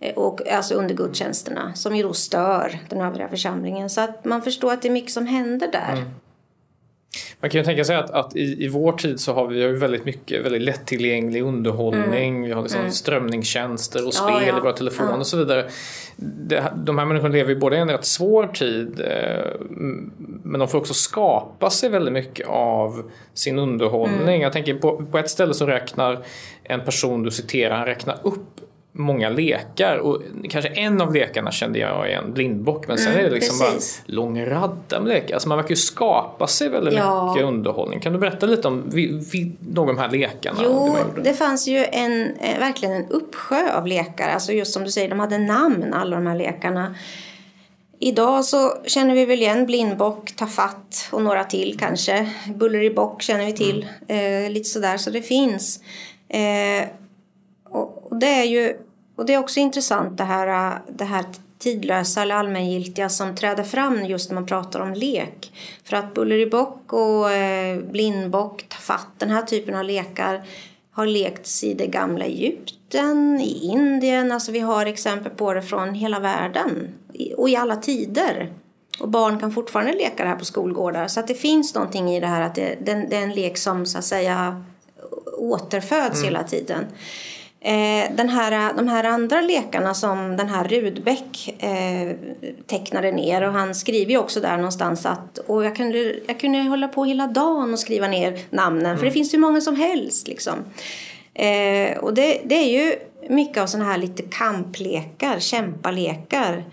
Eh, 0.00 0.14
och, 0.14 0.48
alltså 0.48 0.74
under 0.74 0.94
gudstjänsterna 0.94 1.74
som 1.74 1.96
ju 1.96 2.02
då 2.02 2.12
stör 2.12 2.78
den 2.88 3.00
övriga 3.00 3.28
församlingen. 3.28 3.90
Så 3.90 4.00
att 4.00 4.24
man 4.24 4.42
förstår 4.42 4.72
att 4.72 4.82
det 4.82 4.88
är 4.88 4.92
mycket 4.92 5.12
som 5.12 5.26
händer 5.26 5.72
där. 5.72 5.92
Mm. 5.92 6.10
Man 7.40 7.50
kan 7.50 7.60
ju 7.60 7.64
tänka 7.64 7.84
sig 7.84 7.96
att, 7.96 8.10
att 8.10 8.36
i, 8.36 8.64
i 8.64 8.68
vår 8.68 8.92
tid 8.92 9.20
så 9.20 9.32
har 9.32 9.46
vi 9.46 9.60
ju 9.60 9.76
väldigt 9.76 10.04
mycket 10.04 10.44
väldigt 10.44 10.62
lättillgänglig 10.62 11.42
underhållning. 11.42 12.36
Mm. 12.36 12.42
Vi 12.42 12.52
har 12.52 12.62
liksom 12.62 12.80
mm. 12.80 12.92
strömningstjänster 12.92 14.06
och 14.06 14.14
spel 14.14 14.28
ja, 14.32 14.42
ja. 14.42 14.58
i 14.58 14.60
våra 14.60 14.72
telefoner 14.72 15.12
ja. 15.12 15.16
och 15.18 15.26
så 15.26 15.36
vidare. 15.36 15.68
Det, 16.16 16.72
de 16.76 16.98
här 16.98 17.06
människorna 17.06 17.34
lever 17.34 17.50
ju 17.50 17.58
både 17.58 17.76
i 17.76 17.78
en 17.78 17.90
rätt 17.90 18.04
svår 18.04 18.46
tid 18.46 19.00
eh, 19.00 19.50
men 20.42 20.60
de 20.60 20.68
får 20.68 20.78
också 20.78 20.94
skapa 20.94 21.70
sig 21.70 21.88
väldigt 21.88 22.12
mycket 22.12 22.46
av 22.48 23.10
sin 23.34 23.58
underhållning. 23.58 24.20
Mm. 24.20 24.40
Jag 24.40 24.52
tänker 24.52 24.74
på, 24.74 25.06
på 25.06 25.18
ett 25.18 25.30
ställe 25.30 25.54
så 25.54 25.66
räknar 25.66 26.24
en 26.62 26.84
person 26.84 27.22
du 27.22 27.30
citerar, 27.30 27.76
han 27.76 27.86
räknar 27.86 28.18
upp 28.22 28.60
många 28.92 29.28
lekar 29.28 29.96
och 29.96 30.22
kanske 30.50 30.68
en 30.70 31.00
av 31.00 31.14
lekarna 31.14 31.50
kände 31.50 31.78
jag 31.78 32.08
igen, 32.08 32.32
blindbock, 32.32 32.88
men 32.88 32.98
sen 32.98 33.12
mm, 33.12 33.20
är 33.20 33.28
det 33.28 33.34
liksom 33.34 33.58
precis. 33.58 34.02
bara 34.06 34.14
lång 34.14 34.46
radda 34.46 35.00
med 35.00 35.08
lekar. 35.08 35.34
Alltså 35.34 35.48
man 35.48 35.58
verkar 35.58 35.70
ju 35.70 35.76
skapa 35.76 36.46
sig 36.46 36.68
väldigt 36.68 36.94
ja. 36.94 37.32
mycket 37.32 37.48
underhållning. 37.48 38.00
Kan 38.00 38.12
du 38.12 38.18
berätta 38.18 38.46
lite 38.46 38.68
om 38.68 38.84
vi, 38.86 39.20
vi, 39.32 39.52
någon 39.60 39.88
av 39.88 39.94
de 39.94 40.00
här 40.00 40.10
lekarna? 40.10 40.58
Jo, 40.62 40.96
det, 41.16 41.22
det 41.22 41.34
fanns 41.34 41.68
ju 41.68 41.84
en, 41.92 42.34
eh, 42.34 42.58
verkligen 42.58 42.94
en 42.94 43.06
uppsjö 43.10 43.76
av 43.76 43.86
lekar, 43.86 44.28
alltså 44.28 44.52
just 44.52 44.72
som 44.72 44.84
du 44.84 44.90
säger, 44.90 45.08
de 45.08 45.20
hade 45.20 45.38
namn 45.38 45.94
alla 45.94 46.16
de 46.16 46.26
här 46.26 46.36
lekarna. 46.36 46.94
Idag 48.02 48.44
så 48.44 48.74
känner 48.84 49.14
vi 49.14 49.24
väl 49.24 49.38
igen 49.38 49.66
blindbock, 49.66 50.36
tafatt 50.36 51.08
och 51.10 51.22
några 51.22 51.44
till 51.44 51.76
kanske. 51.78 52.30
Bulleribock 52.54 53.22
känner 53.22 53.46
vi 53.46 53.52
till, 53.52 53.86
mm. 54.08 54.44
eh, 54.44 54.50
lite 54.50 54.68
sådär, 54.68 54.96
så 54.96 55.10
det 55.10 55.22
finns. 55.22 55.80
Eh, 56.28 56.88
och, 58.10 58.16
det 58.16 58.26
är 58.26 58.44
ju 58.44 58.76
och 59.16 59.26
det 59.26 59.34
är 59.34 59.38
också 59.38 59.60
intressant 59.60 60.18
det 60.18 60.24
här, 60.24 60.78
det 60.88 61.04
här 61.04 61.24
tidlösa 61.58 62.22
eller 62.22 62.34
allmängiltiga 62.34 63.08
som 63.08 63.36
träder 63.36 63.62
fram 63.62 64.04
just 64.04 64.30
när 64.30 64.34
man 64.34 64.46
pratar 64.46 64.80
om 64.80 64.94
lek. 64.94 65.52
För 65.84 65.96
att 65.96 66.14
bulleribock 66.14 66.92
och 66.92 67.30
eh, 67.30 67.80
blindbock, 67.80 68.68
tafatt, 68.68 69.08
den 69.18 69.30
här 69.30 69.42
typen 69.42 69.74
av 69.74 69.84
lekar 69.84 70.42
har 70.92 71.06
lekts 71.06 71.64
i 71.64 71.74
det 71.74 71.86
gamla 71.86 72.24
Egypten, 72.24 73.40
i 73.40 73.66
Indien. 73.66 74.32
Alltså 74.32 74.52
vi 74.52 74.58
har 74.58 74.86
exempel 74.86 75.32
på 75.32 75.54
det 75.54 75.62
från 75.62 75.94
hela 75.94 76.20
världen 76.20 76.88
och 77.36 77.48
i 77.48 77.56
alla 77.56 77.76
tider. 77.76 78.52
Och 79.00 79.08
barn 79.08 79.40
kan 79.40 79.52
fortfarande 79.52 79.92
leka 79.92 80.22
det 80.22 80.28
här 80.28 80.36
på 80.36 80.44
skolgårdar. 80.44 81.08
Så 81.08 81.20
att 81.20 81.28
det 81.28 81.34
finns 81.34 81.74
någonting 81.74 82.10
i 82.10 82.20
det 82.20 82.26
här 82.26 82.40
att 82.40 82.54
det, 82.54 82.76
det, 82.80 83.06
det 83.10 83.16
är 83.16 83.22
en 83.22 83.34
lek 83.34 83.58
som 83.58 83.86
så 83.86 83.98
att 83.98 84.04
säga 84.04 84.64
återföds 85.38 86.16
mm. 86.16 86.24
hela 86.24 86.42
tiden. 86.42 86.84
Eh, 87.62 88.12
den 88.16 88.28
här, 88.28 88.74
de 88.76 88.88
här 88.88 89.04
andra 89.04 89.40
lekarna 89.40 89.94
som 89.94 90.36
den 90.36 90.48
här 90.48 90.64
Rudbeck 90.64 91.62
eh, 91.62 92.16
tecknade 92.66 93.12
ner 93.12 93.42
och 93.42 93.52
han 93.52 93.74
skriver 93.74 94.12
ju 94.12 94.18
också 94.18 94.40
där 94.40 94.56
någonstans 94.56 95.06
att 95.06 95.38
och 95.38 95.64
jag, 95.64 95.76
kunde, 95.76 96.14
jag 96.26 96.40
kunde 96.40 96.58
hålla 96.58 96.88
på 96.88 97.04
hela 97.04 97.26
dagen 97.26 97.72
och 97.72 97.78
skriva 97.78 98.08
ner 98.08 98.38
namnen 98.50 98.86
mm. 98.86 98.98
för 98.98 99.04
det 99.06 99.12
finns 99.12 99.34
ju 99.34 99.38
många 99.38 99.60
som 99.60 99.76
helst 99.76 100.28
liksom. 100.28 100.58
Eh, 101.34 101.98
och 101.98 102.14
det, 102.14 102.40
det 102.44 102.54
är 102.54 102.84
ju 102.84 102.96
mycket 103.28 103.62
av 103.62 103.66
sådana 103.66 103.90
här 103.90 103.98
lite 103.98 104.22
kamplekar, 104.22 105.38
kämpalekar. 105.38 106.64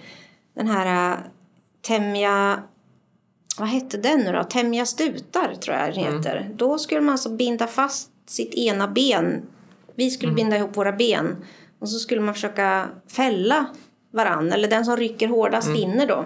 Den 0.56 0.68
här 0.68 1.12
uh, 1.12 1.18
Temja, 1.88 2.64
vad 3.60 3.68
hette 3.68 3.98
den 3.98 4.20
nu 4.20 4.32
då? 4.32 4.44
Temja 4.44 4.86
stutar 4.86 5.56
tror 5.56 5.78
jag 5.78 5.94
den 5.94 6.04
mm. 6.04 6.18
heter. 6.18 6.36
Mm. 6.36 6.58
Då 6.58 6.78
skulle 6.78 7.02
man 7.02 7.12
alltså 7.12 7.30
binda 7.30 7.68
fast 7.68 8.10
sitt 8.26 8.54
ena 8.54 8.88
ben 8.88 9.42
vi 9.98 10.12
skulle 10.12 10.30
mm. 10.32 10.36
binda 10.36 10.58
ihop 10.58 10.78
våra 10.78 10.92
ben 10.92 11.36
och 11.80 11.90
så 11.90 12.00
skulle 12.00 12.22
man 12.22 12.34
försöka 12.34 12.90
fälla 13.08 13.66
varann. 14.12 14.52
Eller 14.52 14.68
den 14.68 14.86
som 14.86 14.98
rycker 14.98 15.28
hårdast 15.28 15.68
mm. 15.68 15.80
vinner 15.80 16.08
då. 16.08 16.26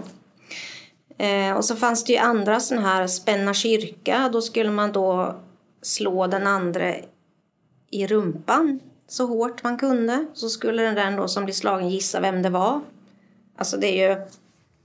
Eh, 1.26 1.58
och 1.58 1.66
så 1.66 1.76
fanns 1.76 2.04
det 2.04 2.14
ju 2.14 2.20
andra 2.20 2.60
sådana 2.60 2.88
här 2.88 3.08
spänna 3.08 3.54
kyrka. 3.54 4.30
Då 4.34 4.42
skulle 4.42 4.72
man 4.72 4.92
då 4.92 5.36
slå 5.82 6.28
den 6.28 6.48
andra 6.48 6.96
i 7.92 8.08
rumpan 8.08 8.80
så 9.08 9.26
hårt 9.26 9.64
man 9.64 9.78
kunde. 9.78 10.26
Så 10.34 10.50
skulle 10.50 10.84
den 10.84 10.96
där 10.96 11.18
då 11.18 11.28
som 11.28 11.44
blir 11.44 11.56
slagen 11.56 11.90
gissa 11.90 12.20
vem 12.20 12.42
det 12.42 12.50
var. 12.50 12.82
Alltså 13.58 13.78
det 13.78 13.88
är 13.88 14.10
ju 14.10 14.26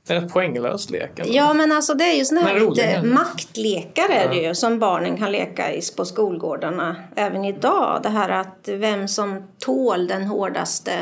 det 0.06 0.14
är 0.14 0.18
en 0.18 0.28
poänglös 0.28 0.90
lek? 0.90 1.18
Eller? 1.18 1.34
Ja, 1.34 1.54
men 1.54 1.72
alltså 1.72 1.94
det 1.94 2.04
är 2.04 2.14
ju 2.16 2.24
sådana 2.24 2.46
här 2.46 2.60
lite 2.60 3.02
maktlekar 3.02 4.08
är 4.10 4.28
det 4.28 4.36
ju 4.36 4.54
som 4.54 4.78
barnen 4.78 5.16
kan 5.16 5.32
leka 5.32 5.72
i 5.72 5.80
på 5.96 6.04
skolgårdarna 6.04 6.96
även 7.16 7.44
idag. 7.44 8.00
Det 8.02 8.08
här 8.08 8.28
att 8.28 8.68
vem 8.68 9.08
som 9.08 9.42
tål 9.58 10.06
den 10.06 10.24
hårdaste 10.24 10.92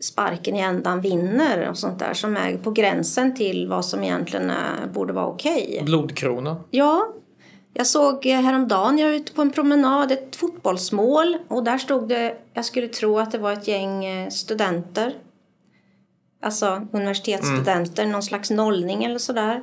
sparken 0.00 0.56
i 0.56 0.60
ändan 0.60 1.00
vinner 1.00 1.68
och 1.68 1.78
sånt 1.78 1.98
där 1.98 2.14
som 2.14 2.36
är 2.36 2.56
på 2.56 2.70
gränsen 2.70 3.34
till 3.34 3.68
vad 3.68 3.84
som 3.84 4.02
egentligen 4.02 4.50
är, 4.50 4.86
borde 4.86 5.12
vara 5.12 5.26
okej. 5.26 5.68
Okay. 5.72 5.84
Blodkrona? 5.84 6.56
Ja. 6.70 7.06
Jag 7.76 7.86
såg 7.86 8.26
häromdagen, 8.26 8.98
jag 8.98 9.08
var 9.08 9.14
ute 9.14 9.32
på 9.32 9.42
en 9.42 9.50
promenad, 9.50 10.12
ett 10.12 10.36
fotbollsmål 10.36 11.36
och 11.48 11.64
där 11.64 11.78
stod 11.78 12.08
det, 12.08 12.36
jag 12.52 12.64
skulle 12.64 12.88
tro 12.88 13.18
att 13.18 13.32
det 13.32 13.38
var 13.38 13.52
ett 13.52 13.68
gäng 13.68 14.04
eh, 14.04 14.28
studenter 14.28 15.14
alltså 16.44 16.86
universitetsstudenter, 16.92 18.02
mm. 18.02 18.12
någon 18.12 18.22
slags 18.22 18.50
nollning 18.50 19.04
eller 19.04 19.18
sådär. 19.18 19.62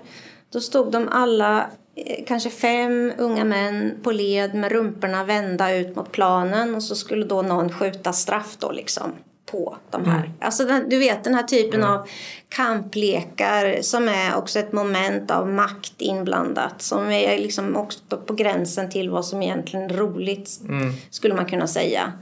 Då 0.52 0.60
stod 0.60 0.92
de 0.92 1.10
alla, 1.12 1.68
eh, 1.96 2.26
kanske 2.28 2.50
fem 2.50 3.14
unga 3.18 3.44
män 3.44 3.94
på 4.04 4.12
led 4.12 4.56
med 4.56 4.72
rumporna 4.72 5.24
vända 5.24 5.76
ut 5.76 5.96
mot 5.96 6.12
planen 6.12 6.76
och 6.76 6.84
så 6.84 6.96
skulle 6.96 7.26
då 7.26 7.42
någon 7.42 7.74
skjuta 7.74 8.14
straff 8.14 8.58
då 8.60 8.72
liksom 8.72 9.14
på 9.52 9.78
de 9.90 10.06
här. 10.06 10.20
Mm. 10.20 10.32
Alltså 10.42 10.66
den, 10.66 10.90
du 10.90 11.00
vet 11.00 11.24
den 11.24 11.34
här 11.34 11.44
typen 11.44 11.84
mm. 11.84 11.94
av 11.94 12.08
kamplekar 12.50 13.82
som 13.82 14.10
är 14.10 14.36
också 14.36 14.60
ett 14.60 14.72
moment 14.72 15.32
av 15.32 15.50
makt 15.50 15.94
inblandat 15.98 16.82
som 16.82 17.12
är 17.12 17.38
liksom 17.38 17.76
också 17.76 18.18
på 18.26 18.34
gränsen 18.34 18.90
till 18.90 19.10
vad 19.10 19.26
som 19.26 19.42
egentligen 19.42 19.92
är 19.92 19.94
roligt 19.94 20.60
mm. 20.68 20.94
skulle 21.10 21.34
man 21.34 21.46
kunna 21.46 21.68
säga. 21.68 22.14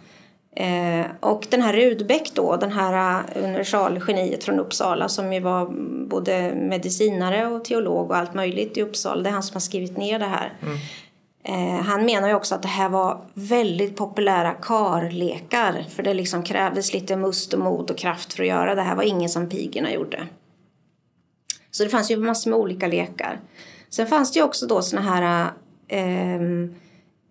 Eh, 0.56 1.06
och 1.20 1.48
den 1.50 1.62
här 1.62 1.74
Rudbeck 1.74 2.32
då, 2.34 2.56
den 2.56 2.72
här 2.72 3.20
uh, 3.20 3.44
universalgeniet 3.44 4.44
från 4.44 4.60
Uppsala 4.60 5.10
som 5.10 5.34
ju 5.34 5.40
var 5.40 5.66
både 6.08 6.56
medicinare 6.56 7.48
och 7.48 7.66
teolog 7.66 8.10
och 8.10 8.18
allt 8.18 8.34
möjligt 8.34 8.78
i 8.78 8.82
Uppsala. 8.82 9.22
Det 9.22 9.30
är 9.30 9.34
han 9.34 9.44
som 9.44 9.56
har 9.56 9.60
skrivit 9.62 9.98
ner 9.98 10.20
det 10.20 10.26
här. 10.26 10.54
Mm. 10.62 10.78
Eh, 11.44 11.82
han 11.86 12.06
menar 12.06 12.28
ju 12.28 12.34
också 12.34 12.56
att 12.56 12.62
det 12.62 12.68
här 12.68 12.90
var 12.90 13.22
väldigt 13.34 13.98
populära 13.98 14.54
karlekar 14.54 15.86
för 15.90 16.04
det 16.04 16.14
liksom 16.14 16.44
krävdes 16.44 16.94
lite 16.94 17.16
must 17.16 17.54
och 17.54 17.60
mod 17.60 17.92
och 17.92 17.98
kraft 17.98 18.34
för 18.34 18.44
att 18.44 18.50
göra 18.50 18.76
det 18.76 18.82
här 18.82 18.96
var 18.96 19.04
inget 19.04 19.32
som 19.32 19.50
pigorna 19.50 19.94
gjorde. 19.94 20.28
Så 21.72 21.84
det 21.84 21.90
fanns 21.90 22.12
ju 22.12 22.18
massor 22.18 22.50
med 22.50 22.60
olika 22.60 22.88
lekar. 22.88 23.40
Sen 23.90 24.08
fanns 24.08 24.32
det 24.32 24.40
ju 24.40 24.46
också 24.46 24.68
då 24.68 24.82
såna 24.82 25.02
här 25.02 25.52
eh, 25.88 26.42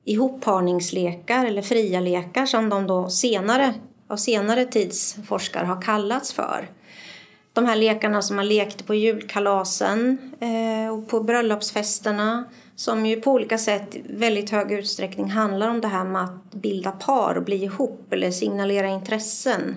ihopparningslekar 0.08 1.44
eller 1.46 1.62
fria 1.62 2.00
lekar 2.00 2.46
som 2.46 2.68
de 2.68 2.86
då 2.86 3.10
senare 3.10 3.74
av 4.08 4.16
senare 4.16 4.64
tids 4.64 5.16
forskare 5.26 5.66
har 5.66 5.82
kallats 5.82 6.32
för. 6.32 6.70
De 7.52 7.66
här 7.66 7.76
lekarna 7.76 8.22
som 8.22 8.36
man 8.36 8.48
lekte 8.48 8.84
på 8.84 8.94
julkalasen 8.94 10.18
eh, 10.40 10.94
och 10.94 11.08
på 11.08 11.20
bröllopsfesterna 11.20 12.44
som 12.76 13.06
ju 13.06 13.20
på 13.20 13.32
olika 13.32 13.58
sätt 13.58 13.96
i 13.96 14.02
väldigt 14.08 14.50
hög 14.50 14.72
utsträckning 14.72 15.30
handlar 15.30 15.68
om 15.68 15.80
det 15.80 15.88
här 15.88 16.04
med 16.04 16.24
att 16.24 16.52
bilda 16.54 16.90
par 16.90 17.34
och 17.34 17.44
bli 17.44 17.64
ihop 17.64 18.12
eller 18.12 18.30
signalera 18.30 18.88
intressen 18.88 19.76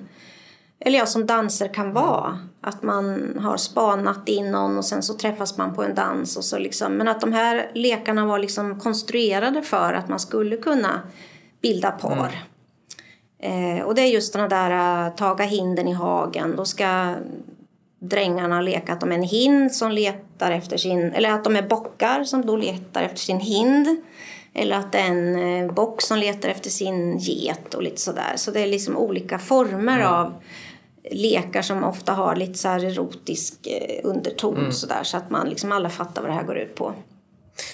eller 0.85 0.99
ja, 0.99 1.05
som 1.05 1.25
danser 1.25 1.73
kan 1.73 1.93
vara. 1.93 2.39
Att 2.61 2.83
man 2.83 3.35
har 3.39 3.57
spanat 3.57 4.29
in 4.29 4.51
någon 4.51 4.77
och 4.77 4.85
sen 4.85 5.03
så 5.03 5.13
träffas 5.13 5.57
man 5.57 5.75
på 5.75 5.83
en 5.83 5.95
dans. 5.95 6.37
Och 6.37 6.43
så 6.43 6.59
liksom. 6.59 6.93
Men 6.93 7.07
att 7.07 7.21
de 7.21 7.33
här 7.33 7.71
lekarna 7.73 8.25
var 8.25 8.39
liksom 8.39 8.79
konstruerade 8.79 9.61
för 9.61 9.93
att 9.93 10.09
man 10.09 10.19
skulle 10.19 10.57
kunna 10.57 11.01
bilda 11.61 11.91
par. 11.91 12.31
Mm. 13.39 13.77
Eh, 13.77 13.83
och 13.83 13.95
det 13.95 14.01
är 14.01 14.07
just 14.07 14.33
den 14.33 14.49
där 14.49 15.05
uh, 15.07 15.15
taga 15.15 15.45
hinden 15.45 15.87
i 15.87 15.93
hagen. 15.93 16.55
Då 16.57 16.65
ska 16.65 17.15
drängarna 17.99 18.61
leka 18.61 18.93
att 18.93 18.99
de 18.99 19.11
är 19.11 19.15
en 19.15 19.23
hind 19.23 19.71
som 19.71 19.91
letar 19.91 20.51
efter 20.51 20.77
sin... 20.77 21.11
Eller 21.11 21.31
att 21.31 21.43
de 21.43 21.55
är 21.55 21.67
bockar 21.67 22.23
som 22.23 22.45
då 22.45 22.55
letar 22.55 23.03
efter 23.03 23.19
sin 23.19 23.39
hind. 23.39 24.01
Eller 24.53 24.75
att 24.75 24.91
det 24.91 24.97
är 24.97 25.07
en 25.07 25.35
eh, 25.35 25.73
bock 25.73 26.01
som 26.01 26.17
letar 26.17 26.49
efter 26.49 26.69
sin 26.69 27.17
get 27.17 27.73
och 27.73 27.83
lite 27.83 28.01
sådär. 28.01 28.33
Så 28.35 28.51
det 28.51 28.59
är 28.59 28.67
liksom 28.67 28.97
olika 28.97 29.39
former 29.39 29.99
mm. 29.99 30.13
av 30.13 30.33
lekar 31.11 31.61
som 31.61 31.83
ofta 31.83 32.13
har 32.13 32.35
lite 32.35 32.59
så 32.59 32.67
här 32.67 32.85
erotisk 32.85 33.67
eh, 33.67 33.99
underton 34.03 34.57
mm. 34.57 34.71
så, 34.71 34.87
där, 34.87 35.03
så 35.03 35.17
att 35.17 35.29
man 35.29 35.49
liksom 35.49 35.71
alla 35.71 35.89
fattar 35.89 36.21
vad 36.21 36.31
det 36.31 36.35
här 36.35 36.43
går 36.43 36.57
ut 36.57 36.75
på. 36.75 36.93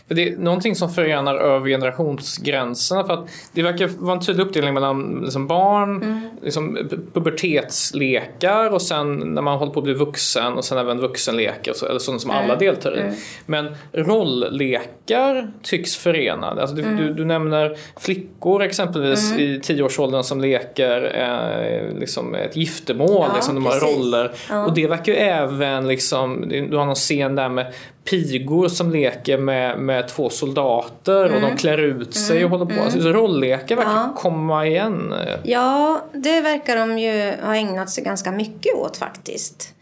För 0.07 0.15
det 0.15 0.29
är 0.29 0.37
någonting 0.37 0.75
som 0.75 0.89
förenar 0.89 1.35
över 1.35 1.67
generationsgränserna. 1.67 3.03
För 3.03 3.13
att 3.13 3.29
det 3.53 3.63
verkar 3.63 3.87
vara 3.87 4.15
en 4.15 4.21
tydlig 4.21 4.45
uppdelning 4.45 4.73
mellan 4.73 5.21
liksom 5.23 5.47
barn, 5.47 6.03
mm. 6.03 6.29
liksom 6.43 6.89
pubertetslekar 7.13 8.73
och 8.73 8.81
sen 8.81 9.17
när 9.17 9.41
man 9.41 9.57
håller 9.57 9.71
på 9.71 9.79
att 9.79 9.83
bli 9.83 9.93
vuxen 9.93 10.53
och 10.53 10.65
sen 10.65 10.77
även 10.77 10.99
vuxenlekar, 10.99 11.89
eller 11.89 11.99
sådant 11.99 12.21
som 12.21 12.31
mm. 12.31 12.43
alla 12.43 12.55
deltar 12.55 12.97
i. 12.97 13.01
Mm. 13.01 13.13
Men 13.45 13.75
rolllekar 13.91 15.51
tycks 15.63 15.97
förena. 15.97 16.47
Alltså 16.47 16.75
du, 16.75 16.95
du, 16.95 17.13
du, 17.13 17.25
nämner 17.25 17.77
flickor 17.99 18.61
exempelvis 18.61 19.31
mm. 19.31 19.43
i 19.43 19.59
tioårsåldern 19.59 20.23
som 20.23 20.41
leker 20.41 21.11
eh, 21.15 21.99
liksom 21.99 22.35
ett 22.35 22.55
giftermål, 22.55 23.25
ja, 23.29 23.35
liksom, 23.35 23.55
de 23.55 23.65
har 23.65 23.79
roller. 23.79 24.31
Ja. 24.49 24.65
Och 24.65 24.73
det 24.73 24.87
verkar 24.87 25.13
ju 25.13 25.19
även, 25.19 25.87
liksom, 25.87 26.49
du 26.49 26.77
har 26.77 26.85
någon 26.85 26.95
scen 26.95 27.35
där 27.35 27.49
med 27.49 27.73
pigor 28.09 28.67
som 28.67 28.91
leker 28.91 29.37
med, 29.37 29.79
med 29.79 30.07
två 30.07 30.29
soldater 30.29 31.25
mm. 31.25 31.35
och 31.35 31.41
de 31.41 31.45
mm. 31.45 31.57
klär 31.57 31.77
ut 31.77 32.13
sig 32.13 32.37
mm. 32.37 32.53
och 32.53 32.59
håller 32.59 32.65
på. 32.65 32.81
Mm. 32.81 32.85
Alltså, 32.85 33.09
rolllekar 33.09 33.75
verkar 33.75 33.91
ja. 33.91 34.13
komma 34.15 34.67
igen. 34.67 35.13
Ja, 35.43 36.01
det 36.13 36.41
verkar 36.41 36.75
de 36.75 36.99
ju 36.99 37.33
ha 37.41 37.55
ägnat 37.55 37.89
sig 37.89 38.03
ganska 38.03 38.31
mycket 38.31 38.75
åt 38.75 38.97
faktiskt. 38.97 39.73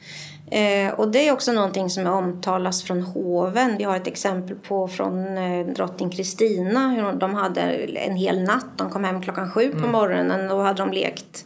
Eh, 0.52 0.94
och 0.94 1.12
det 1.12 1.28
är 1.28 1.34
också 1.34 1.52
någonting 1.52 1.90
som 1.90 2.08
omtalas 2.08 2.84
från 2.84 3.02
hoven. 3.02 3.76
Vi 3.78 3.84
har 3.84 3.96
ett 3.96 4.08
exempel 4.08 4.56
på 4.56 4.88
från 4.88 5.38
eh, 5.38 5.68
drottning 5.68 6.10
Kristina. 6.10 6.90
Hur 6.90 7.20
de 7.20 7.36
hade 7.36 7.62
en 7.62 8.16
hel 8.16 8.44
natt. 8.44 8.66
De 8.78 8.90
kom 8.90 9.04
hem 9.04 9.22
klockan 9.22 9.52
sju 9.52 9.70
på 9.72 9.78
mm. 9.78 9.92
morgonen 9.92 10.52
och 10.52 10.64
hade 10.64 10.84
de 10.84 10.92
lekt 10.92 11.46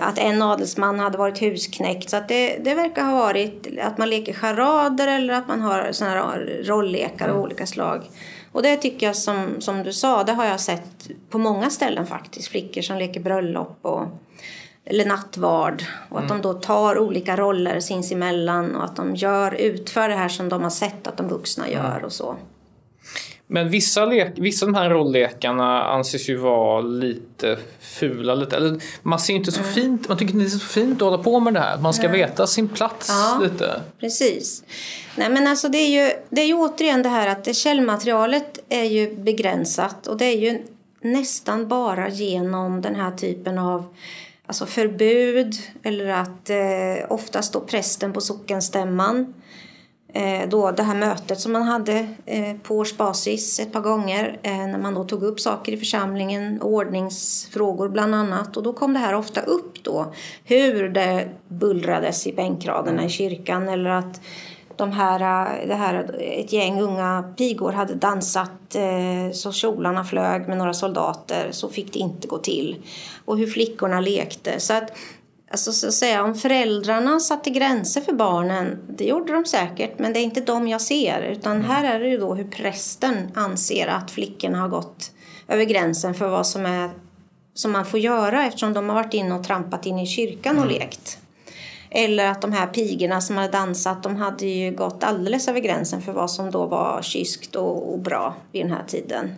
att 0.00 0.18
en 0.18 0.42
adelsman 0.42 0.98
hade 0.98 1.18
varit 1.18 1.42
husknäckt. 1.42 2.10
Så 2.10 2.16
att 2.16 2.28
det, 2.28 2.56
det 2.56 2.74
verkar 2.74 3.04
ha 3.04 3.18
varit 3.18 3.66
att 3.82 3.98
man 3.98 4.10
leker 4.10 4.32
charader 4.32 5.08
eller 5.08 5.34
att 5.34 5.48
man 5.48 5.60
har 5.60 5.88
såna 5.92 6.10
här 6.10 6.62
rolllekar 6.64 7.24
av 7.24 7.30
mm. 7.30 7.42
olika 7.42 7.66
slag. 7.66 8.10
Och 8.52 8.62
det 8.62 8.76
tycker 8.76 9.06
jag 9.06 9.16
som, 9.16 9.60
som 9.60 9.82
du 9.82 9.92
sa, 9.92 10.24
det 10.24 10.32
har 10.32 10.44
jag 10.44 10.60
sett 10.60 11.08
på 11.30 11.38
många 11.38 11.70
ställen 11.70 12.06
faktiskt. 12.06 12.48
Flickor 12.48 12.82
som 12.82 12.96
leker 12.98 13.20
bröllop 13.20 13.78
och, 13.82 14.02
eller 14.84 15.06
nattvard. 15.06 15.84
Och 16.08 16.18
att 16.18 16.30
mm. 16.30 16.42
de 16.42 16.48
då 16.48 16.54
tar 16.54 16.98
olika 16.98 17.36
roller 17.36 17.80
sinsemellan 17.80 18.76
och 18.76 18.84
att 18.84 18.96
de 18.96 19.16
gör, 19.16 19.54
utför 19.54 20.08
det 20.08 20.14
här 20.14 20.28
som 20.28 20.48
de 20.48 20.62
har 20.62 20.70
sett 20.70 21.06
att 21.06 21.16
de 21.16 21.28
vuxna 21.28 21.66
mm. 21.66 21.78
gör 21.78 22.04
och 22.04 22.12
så. 22.12 22.36
Men 23.50 23.70
vissa, 23.70 24.04
lek, 24.04 24.32
vissa 24.36 24.66
av 24.66 24.72
de 24.72 24.78
här 24.78 24.90
rolllekarna 24.90 25.84
anses 25.84 26.28
ju 26.28 26.36
vara 26.36 26.80
lite 26.80 27.58
fula. 27.80 28.34
Lite, 28.34 28.56
eller, 28.56 28.80
man 29.02 29.18
ser 29.18 29.34
inte 29.34 29.52
så 29.52 29.60
mm. 29.60 29.72
fint, 29.72 30.08
man 30.08 30.18
tycker 30.18 30.34
inte 30.34 30.44
det 30.44 30.48
är 30.48 30.58
så 30.58 30.66
fint 30.66 31.02
att 31.02 31.08
hålla 31.10 31.22
på 31.22 31.40
med 31.40 31.54
det 31.54 31.60
här. 31.60 31.78
Man 31.78 31.94
ska 31.94 32.06
mm. 32.06 32.18
veta 32.18 32.46
sin 32.46 32.68
plats 32.68 33.08
ja, 33.08 33.40
lite. 33.42 33.80
Precis. 34.00 34.64
Nej 35.16 35.30
men 35.30 35.46
alltså 35.46 35.68
det 35.68 35.78
är 35.78 36.04
ju, 36.04 36.12
det 36.30 36.40
är 36.40 36.46
ju 36.46 36.54
återigen 36.54 37.02
det 37.02 37.08
här 37.08 37.28
att 37.28 37.56
källmaterialet 37.56 38.58
är 38.68 38.84
ju 38.84 39.14
begränsat 39.14 40.06
och 40.06 40.16
det 40.16 40.24
är 40.24 40.38
ju 40.38 40.62
nästan 41.00 41.68
bara 41.68 42.08
genom 42.08 42.80
den 42.80 42.94
här 42.94 43.10
typen 43.10 43.58
av 43.58 43.84
alltså 44.46 44.66
förbud 44.66 45.54
eller 45.82 46.08
att 46.08 46.50
eh, 46.50 47.12
oftast 47.12 47.52
då 47.52 47.60
prästen 47.60 48.12
på 48.12 48.20
sockenstämman 48.20 49.34
Eh, 50.12 50.48
då 50.48 50.70
det 50.70 50.82
här 50.82 50.94
mötet 50.94 51.40
som 51.40 51.52
man 51.52 51.62
hade 51.62 52.08
eh, 52.26 52.56
på 52.62 52.76
årsbasis 52.76 53.60
ett 53.60 53.72
par 53.72 53.80
gånger 53.80 54.38
eh, 54.42 54.52
när 54.52 54.78
man 54.78 54.94
då 54.94 55.04
tog 55.04 55.22
upp 55.22 55.40
saker 55.40 55.72
i 55.72 55.76
församlingen, 55.76 56.62
ordningsfrågor 56.62 57.88
bland 57.88 58.14
annat. 58.14 58.56
Och 58.56 58.62
då 58.62 58.72
kom 58.72 58.92
det 58.92 58.98
här 58.98 59.14
ofta 59.14 59.40
upp 59.40 59.84
då, 59.84 60.14
hur 60.44 60.88
det 60.88 61.28
bullrades 61.48 62.26
i 62.26 62.32
bänkraderna 62.32 63.04
i 63.04 63.08
kyrkan 63.08 63.68
eller 63.68 63.90
att 63.90 64.20
de 64.78 64.92
här, 64.92 65.20
eh, 65.20 65.68
det 65.68 65.74
här, 65.74 66.20
ett 66.20 66.52
gäng 66.52 66.80
unga 66.80 67.34
pigor 67.36 67.72
hade 67.72 67.94
dansat 67.94 68.74
eh, 68.74 69.32
så 69.32 69.52
kjolarna 69.52 70.04
flög 70.04 70.48
med 70.48 70.58
några 70.58 70.74
soldater. 70.74 71.48
Så 71.50 71.68
fick 71.68 71.92
det 71.92 71.98
inte 71.98 72.28
gå 72.28 72.38
till. 72.38 72.76
Och 73.24 73.38
hur 73.38 73.46
flickorna 73.46 74.00
lekte. 74.00 74.60
Så 74.60 74.74
att 74.74 74.92
Alltså 75.50 75.72
så 75.72 75.88
att 75.88 75.94
säga, 75.94 76.24
om 76.24 76.34
föräldrarna 76.34 77.20
satte 77.20 77.50
gränser 77.50 78.00
för 78.00 78.12
barnen, 78.12 78.78
det 78.88 79.04
gjorde 79.04 79.32
de 79.32 79.44
säkert, 79.44 79.98
men 79.98 80.12
det 80.12 80.20
är 80.20 80.22
inte 80.22 80.40
dem 80.40 80.68
jag 80.68 80.80
ser. 80.80 81.22
Utan 81.22 81.56
mm. 81.56 81.64
här 81.70 81.84
är 81.94 82.00
det 82.00 82.08
ju 82.08 82.18
då 82.18 82.34
hur 82.34 82.44
prästen 82.44 83.16
anser 83.34 83.86
att 83.86 84.10
flickorna 84.10 84.60
har 84.60 84.68
gått 84.68 85.10
över 85.48 85.64
gränsen 85.64 86.14
för 86.14 86.28
vad 86.28 86.46
som, 86.46 86.66
är, 86.66 86.90
som 87.54 87.72
man 87.72 87.86
får 87.86 88.00
göra 88.00 88.46
eftersom 88.46 88.72
de 88.72 88.88
har 88.88 88.94
varit 88.96 89.14
inne 89.14 89.34
och 89.34 89.44
trampat 89.44 89.86
in 89.86 89.98
i 89.98 90.06
kyrkan 90.06 90.56
och 90.56 90.64
mm. 90.64 90.74
lekt. 90.74 91.18
Eller 91.90 92.26
att 92.26 92.42
de 92.42 92.52
här 92.52 92.66
pigorna 92.66 93.20
som 93.20 93.36
hade 93.36 93.48
dansat, 93.48 94.02
de 94.02 94.16
hade 94.16 94.46
ju 94.46 94.70
gått 94.70 95.04
alldeles 95.04 95.48
över 95.48 95.60
gränsen 95.60 96.02
för 96.02 96.12
vad 96.12 96.30
som 96.30 96.50
då 96.50 96.66
var 96.66 97.02
kyskt 97.02 97.56
och, 97.56 97.92
och 97.92 97.98
bra 97.98 98.36
vid 98.52 98.64
den 98.64 98.72
här 98.72 98.84
tiden. 98.86 99.34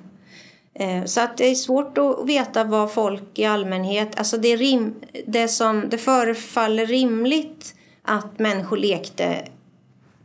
Eh, 0.75 1.05
så 1.05 1.21
att 1.21 1.37
det 1.37 1.51
är 1.51 1.55
svårt 1.55 1.99
att 1.99 2.27
veta 2.27 2.65
vad 2.65 2.93
folk 2.93 3.39
i 3.39 3.45
allmänhet... 3.45 4.19
Alltså 4.19 4.37
det, 4.37 4.57
rim, 4.57 4.95
det, 5.27 5.49
som, 5.49 5.89
det 5.89 5.99
förefaller 5.99 6.87
rimligt 6.87 7.75
att 8.03 8.39
människor 8.39 8.77
lekte, 8.77 9.45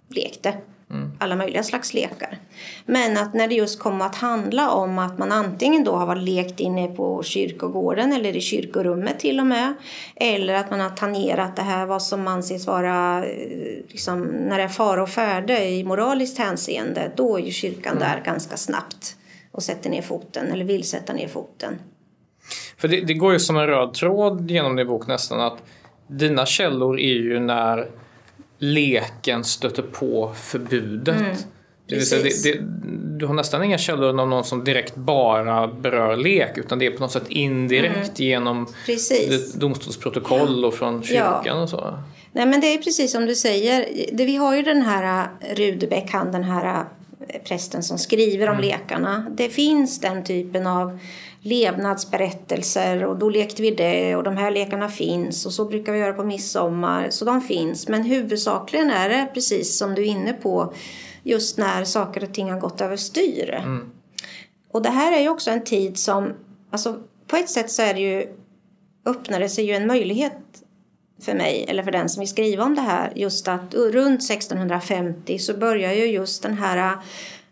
lekte 0.10 0.54
mm. 0.92 1.12
alla 1.20 1.36
möjliga 1.36 1.64
slags 1.64 1.94
lekar. 1.94 2.38
Men 2.86 3.18
att 3.18 3.34
när 3.34 3.48
det 3.48 3.56
just 3.56 3.80
kom 3.80 4.02
att 4.02 4.16
handla 4.16 4.70
om 4.70 5.00
att 5.00 5.18
man 5.18 5.32
antingen 5.32 5.84
då 5.84 5.96
har 5.96 6.16
lekt 6.16 6.60
inne 6.60 6.88
på 6.88 7.24
kyrkogården 7.24 8.14
eller 8.14 8.36
i 8.36 8.42
kyrkorummet 8.42 9.20
till 9.20 9.40
och 9.40 9.48
med. 9.48 9.74
Eller 10.16 10.54
att 10.54 10.72
man 10.72 10.80
har 10.80 10.90
tangerat 10.90 11.56
det 11.56 11.62
här 11.62 11.86
vad 11.86 12.04
som 12.04 12.28
anses 12.28 12.68
vara 12.68 13.26
eh, 13.26 13.84
liksom, 13.90 14.22
när 14.22 14.58
det 14.58 14.64
är 14.64 14.68
fara 14.68 15.04
och 15.04 15.10
färde 15.10 15.66
i 15.66 15.84
moraliskt 15.84 16.38
hänseende. 16.38 17.12
Då 17.16 17.38
är 17.38 17.42
ju 17.42 17.52
kyrkan 17.52 17.98
mm. 17.98 18.10
där 18.10 18.22
ganska 18.26 18.58
snabbt 18.58 19.16
och 19.56 19.64
sätter 19.64 19.90
ner 19.90 20.02
foten 20.02 20.52
eller 20.52 20.66
vill 20.66 20.84
sätta 20.84 21.14
ner 21.14 21.28
foten. 21.28 21.80
För 22.78 22.88
det, 22.88 23.02
det 23.02 23.14
går 23.14 23.34
ju 23.34 23.40
som 23.40 23.58
en 23.58 23.68
röd 23.68 23.94
tråd 23.94 24.52
genom 24.52 24.76
din 24.76 24.88
bok 24.88 25.08
nästan 25.08 25.40
att 25.40 25.64
dina 26.08 26.46
källor 26.46 27.00
är 27.00 27.14
ju 27.14 27.40
när 27.40 27.90
leken 28.58 29.44
stöter 29.44 29.82
på 29.82 30.32
förbudet. 30.36 31.16
Mm, 31.16 31.36
det 31.88 32.24
det, 32.24 32.44
det, 32.44 32.60
du 33.18 33.26
har 33.26 33.34
nästan 33.34 33.64
inga 33.64 33.78
källor 33.78 34.20
om 34.20 34.30
någon 34.30 34.44
som 34.44 34.64
direkt 34.64 34.96
bara 34.96 35.68
berör 35.68 36.16
lek 36.16 36.58
utan 36.58 36.80
det 36.80 36.86
är 36.86 36.92
på 36.92 37.00
något 37.00 37.12
sätt 37.12 37.30
indirekt 37.30 38.20
mm. 38.20 38.30
genom 38.30 38.68
domstolsprotokoll 39.56 40.62
ja. 40.62 40.68
och 40.68 40.74
från 40.74 41.04
kyrkan 41.04 41.42
ja. 41.46 41.62
och 41.62 41.70
så. 41.70 42.00
Nej 42.32 42.46
men 42.46 42.62
det 42.62 42.74
är 42.74 42.78
precis 42.78 43.12
som 43.12 43.26
du 43.26 43.36
säger. 43.36 43.86
Vi 44.12 44.36
har 44.36 44.56
ju 44.56 44.62
den 44.62 44.82
här 44.82 45.30
Rudebeck, 45.56 46.12
han 46.12 46.32
den 46.32 46.44
här 46.44 46.86
prästen 47.44 47.84
som 47.84 47.98
skriver 47.98 48.48
om 48.48 48.58
mm. 48.58 48.66
lekarna. 48.66 49.26
Det 49.32 49.50
finns 49.50 50.00
den 50.00 50.24
typen 50.24 50.68
av 50.68 51.00
levnadsberättelser 51.40 53.04
och 53.04 53.18
då 53.18 53.30
lekte 53.30 53.62
vi 53.62 53.72
det 53.72 54.16
och 54.16 54.24
de 54.24 54.38
här 54.38 54.52
lekarna 54.52 54.90
finns 54.90 55.46
och 55.46 55.54
så 55.54 55.66
brukar 55.66 55.94
vi 55.94 56.00
göra 56.00 56.14
på 56.14 56.24
midsommar. 56.24 57.10
Så 57.10 57.26
de 57.26 57.42
finns. 57.42 57.88
Men 57.88 58.04
huvudsakligen 58.04 58.90
är 58.90 59.10
det 59.10 59.28
precis 59.34 59.78
som 59.78 59.96
du 59.96 60.02
är 60.02 60.06
inne 60.06 60.34
på 60.34 60.74
just 61.24 61.58
när 61.58 61.84
saker 61.84 62.24
och 62.24 62.34
ting 62.34 62.52
har 62.52 62.60
gått 62.60 62.82
överstyr. 62.82 63.50
Mm. 63.64 63.92
Och 64.72 64.82
det 64.82 64.90
här 64.90 65.18
är 65.18 65.22
ju 65.22 65.30
också 65.30 65.52
en 65.52 65.64
tid 65.64 65.98
som, 65.98 66.34
alltså 66.72 67.00
på 67.28 67.36
ett 67.36 67.50
sätt 67.50 67.72
så 67.72 67.82
är 67.82 67.94
det 67.94 68.00
ju, 68.00 68.28
öppnar 69.06 69.40
det 69.40 69.50
sig 69.50 69.66
ju 69.66 69.74
en 69.74 69.88
möjlighet 69.88 70.65
för 71.26 71.34
mig 71.34 71.66
eller 71.68 71.84
för 71.84 71.92
den 71.92 72.10
som 72.10 72.20
vill 72.20 72.30
skriva 72.30 72.64
om 72.64 72.76
det 72.76 72.82
här 72.82 73.14
just 73.16 73.48
att 73.48 73.74
runt 73.74 74.24
1650 74.24 75.40
så 75.40 75.54
börjar 75.54 75.94
ju 75.94 76.06
just 76.06 76.44
den 76.44 76.58
här 76.58 76.98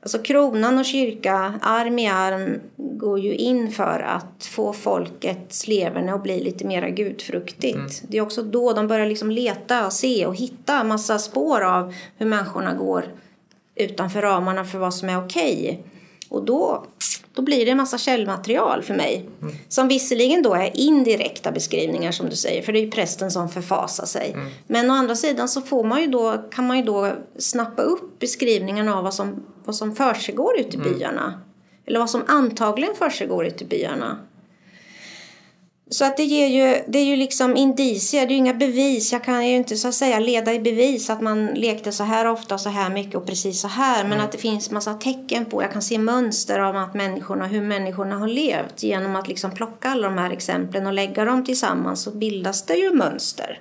Alltså 0.04 0.20
kronan 0.20 0.80
och 0.80 0.86
kyrka, 0.86 1.54
arm 1.62 2.00
i 2.00 2.08
arm, 2.08 2.60
går 2.76 3.20
ju 3.20 3.36
in 3.36 3.72
för 3.72 4.00
att 4.00 4.46
få 4.46 4.74
folkets 4.74 5.68
leverne 5.68 6.14
att 6.14 6.24
bli 6.24 6.44
lite 6.44 6.66
mer 6.66 6.88
gudfruktigt. 6.88 7.76
Mm. 7.76 7.90
Det 8.08 8.18
är 8.18 8.22
också 8.22 8.44
då 8.44 8.74
de 8.74 8.88
börjar 8.88 9.06
liksom 9.06 9.32
leta 9.32 9.86
och 9.86 9.94
se 9.94 10.26
och 10.26 10.36
hitta 10.36 10.84
massa 10.84 11.20
spår 11.20 11.62
av 11.62 11.94
hur 12.18 12.26
människorna 12.26 12.74
går 12.74 13.04
utanför 13.76 14.22
ramarna 14.22 14.66
för 14.66 14.78
vad 14.78 14.94
som 14.94 15.10
är 15.10 15.26
okej. 15.26 15.64
Okay. 15.64 15.78
Och 16.30 16.46
då 16.46 16.86
då 17.36 17.42
blir 17.42 17.66
det 17.66 17.72
en 17.72 17.78
massa 17.78 17.98
källmaterial 17.98 18.84
för 18.84 18.94
mig. 18.94 19.30
Mm. 19.42 19.56
Som 19.70 19.88
visserligen 19.88 20.44
då 20.44 20.54
är 20.54 20.72
indirekta 20.78 21.52
beskrivningar 21.52 22.12
som 22.12 22.30
du 22.30 22.36
säger, 22.36 22.62
för 22.62 22.74
det 22.74 22.80
är 22.80 22.84
ju 22.84 22.92
prästen 22.92 23.32
som 23.32 23.50
förfasar 23.50 24.06
sig. 24.06 24.32
Mm. 24.32 24.50
Men 24.68 24.92
å 24.92 24.94
andra 24.94 25.16
sidan 25.16 25.48
så 25.48 25.62
får 25.62 25.84
man 25.84 26.02
ju 26.02 26.08
då, 26.08 26.44
kan 26.52 26.68
man 26.68 26.78
ju 26.78 26.84
då 26.84 27.12
snappa 27.38 27.82
upp 27.82 28.20
beskrivningarna 28.20 28.98
av 28.98 29.04
vad 29.04 29.14
som, 29.14 29.44
vad 29.66 29.76
som 29.76 29.96
försiggår 29.96 30.60
ute 30.60 30.78
i 30.78 30.80
mm. 30.80 30.94
byarna. 30.94 31.42
Eller 31.86 32.00
vad 32.00 32.10
som 32.10 32.24
antagligen 32.28 32.96
försiggår 32.96 33.46
ute 33.46 33.64
i 33.64 33.68
byarna. 33.68 34.18
Så 35.94 36.06
att 36.06 36.18
det 36.18 36.24
ger 36.24 36.48
ju, 36.48 36.84
det 36.88 37.00
är 37.00 37.06
ju 37.06 37.16
liksom 37.16 37.56
indicier, 37.56 38.22
det 38.22 38.28
är 38.28 38.34
ju 38.34 38.38
inga 38.38 38.54
bevis. 38.54 39.14
Jag 39.14 39.24
kan 39.24 39.48
ju 39.48 39.56
inte 39.56 39.76
så 39.76 39.88
att 39.88 39.94
säga 39.94 40.20
leda 40.20 40.54
i 40.54 40.60
bevis 40.60 41.10
att 41.10 41.22
man 41.22 41.46
lekte 41.46 41.92
så 41.92 42.04
här 42.04 42.28
ofta, 42.28 42.58
så 42.58 42.70
här 42.70 42.90
mycket 42.90 43.16
och 43.16 43.26
precis 43.26 43.62
så 43.62 43.68
här. 43.68 44.04
Men 44.04 44.14
mm. 44.14 44.26
att 44.26 44.32
det 44.32 44.38
finns 44.38 44.72
massa 44.72 44.94
tecken 44.94 45.46
på, 45.46 45.62
jag 45.62 45.72
kan 45.72 45.82
se 45.82 45.98
mönster 45.98 46.60
av 46.60 46.76
att 46.76 46.94
människorna, 46.94 47.48
hur 47.48 47.62
människorna 47.62 48.16
har 48.16 48.28
levt. 48.28 48.84
Genom 48.84 49.16
att 49.16 49.28
liksom 49.28 49.52
plocka 49.52 49.90
alla 49.90 50.08
de 50.08 50.18
här 50.18 50.32
exemplen 50.32 50.88
och 50.88 50.94
lägga 50.94 51.26
dem 51.26 51.46
tillsammans 51.46 52.04
så 52.04 52.12
bildas 52.12 52.66
det 52.66 52.76
ju 52.76 52.94
mönster. 52.94 53.60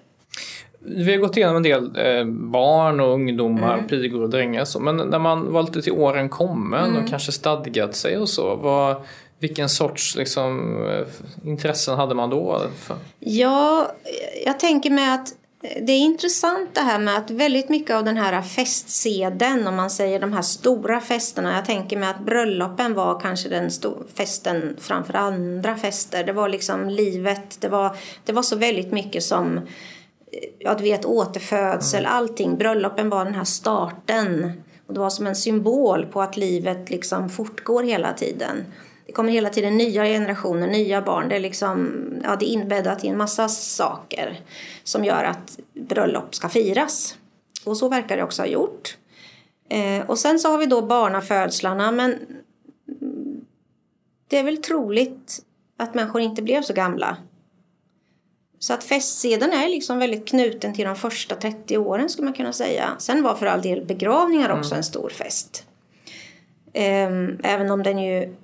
Vi 0.79 1.13
har 1.13 1.19
gått 1.19 1.37
igenom 1.37 1.57
en 1.57 1.63
del 1.63 1.85
eh, 1.85 2.25
barn 2.27 3.01
och 3.01 3.13
ungdomar, 3.13 3.75
mm. 3.75 3.89
pigor 3.89 4.23
och 4.23 4.31
drängar. 4.31 4.65
Så. 4.65 4.81
Men 4.81 4.97
när 4.97 5.19
man 5.19 5.53
var 5.53 5.63
lite 5.63 5.83
till 5.83 5.93
åren 5.93 6.29
kommen 6.29 6.91
mm. 6.91 7.03
och 7.03 7.11
kanske 7.11 7.33
stadgat 7.33 7.95
sig 7.95 8.19
och 8.19 8.29
så. 8.29 8.57
Vad, 8.57 8.97
vilken 9.43 9.69
sorts 9.69 10.17
liksom, 10.17 10.77
eh, 10.87 11.49
intressen 11.49 11.97
hade 11.97 12.15
man 12.15 12.31
då? 12.31 12.63
Ja, 13.19 13.93
jag 14.45 14.61
tänker 14.61 14.91
mig 14.91 15.15
att 15.15 15.35
det 15.61 15.93
är 15.93 15.99
intressant 15.99 16.75
det 16.75 16.81
här 16.81 16.99
med 16.99 17.17
att 17.17 17.31
väldigt 17.31 17.69
mycket 17.69 17.97
av 17.97 18.05
den 18.05 18.17
här 18.17 18.43
festseden, 18.43 19.67
om 19.67 19.77
man 19.77 19.91
säger 19.91 20.21
de 20.21 20.33
här 20.33 20.43
stora 20.43 21.01
festerna. 21.01 21.57
Jag 21.57 21.65
tänker 21.65 21.97
mig 21.97 22.09
att 22.09 22.25
bröllopen 22.25 22.95
var 22.95 23.21
kanske 23.21 23.49
den 23.49 23.71
festen 24.15 24.77
framför 24.81 25.15
andra 25.15 25.77
fester. 25.77 26.25
Det 26.25 26.33
var 26.33 26.49
liksom 26.49 26.89
livet, 26.89 27.61
det 27.61 27.69
var, 27.69 27.97
det 28.25 28.33
var 28.33 28.43
så 28.43 28.57
väldigt 28.57 28.93
mycket 28.93 29.23
som 29.23 29.61
ja, 30.59 30.75
du 30.75 30.83
vet, 30.83 31.05
återfödsel, 31.05 32.05
mm. 32.05 32.17
allting. 32.17 32.57
Bröllopen 32.57 33.11
var 33.11 33.25
den 33.25 33.35
här 33.35 33.45
starten. 33.45 34.63
Och 34.87 34.95
det 34.95 35.01
var 35.01 35.11
som 35.11 35.27
en 35.27 35.37
symbol 35.37 36.07
på 36.07 36.23
att 36.23 36.37
livet 36.37 36.91
liksom 36.91 37.29
fortgår 37.29 37.83
hela 37.83 38.13
tiden. 38.13 38.65
Det 39.13 39.17
kommer 39.17 39.33
hela 39.33 39.51
tiden 39.51 39.77
nya 39.77 40.05
generationer, 40.05 40.67
nya 40.67 41.03
barn. 41.03 41.29
Det 41.29 41.37
är, 41.37 41.41
liksom, 41.41 41.93
ja, 42.25 42.37
det 42.37 42.45
är 42.45 42.53
inbäddat 42.53 43.05
i 43.05 43.09
en 43.09 43.17
massa 43.17 43.49
saker 43.49 44.41
som 44.85 45.05
gör 45.05 45.25
att 45.25 45.59
bröllop 45.75 46.35
ska 46.35 46.49
firas. 46.49 47.17
Och 47.65 47.77
så 47.77 47.89
verkar 47.89 48.17
det 48.17 48.23
också 48.23 48.43
ha 48.43 48.47
gjort. 48.47 48.97
Eh, 49.69 50.11
och 50.11 50.19
sen 50.19 50.39
så 50.39 50.51
har 50.51 50.59
vi 50.59 50.67
då 50.67 50.83
barnafödslarna. 50.83 51.93
Men 51.93 52.19
det 54.29 54.39
är 54.39 54.45
väl 54.45 54.57
troligt 54.57 55.43
att 55.77 55.95
människor 55.95 56.21
inte 56.21 56.43
blev 56.43 56.63
så 56.63 56.73
gamla 56.73 57.17
så 58.59 58.73
att 58.73 58.85
festseden 58.85 59.53
är 59.53 59.69
liksom 59.69 59.99
väldigt 59.99 60.29
knuten 60.29 60.75
till 60.75 60.85
de 60.85 60.97
första 60.97 61.37
30 61.37 61.79
åren 61.79 62.09
skulle 62.09 62.25
man 62.25 62.35
kunna 62.35 62.53
säga. 62.53 62.91
Sen 62.99 63.23
var 63.23 63.35
för 63.35 63.47
all 63.47 63.63
del 63.63 63.85
begravningar 63.85 64.51
också 64.51 64.71
mm. 64.71 64.79
en 64.79 64.85
stor 64.85 65.11
fest. 65.11 65.67
Ehm, 66.73 67.39
även 67.43 67.71
om 67.71 67.83
den 67.83 67.99
ju, 67.99 68.35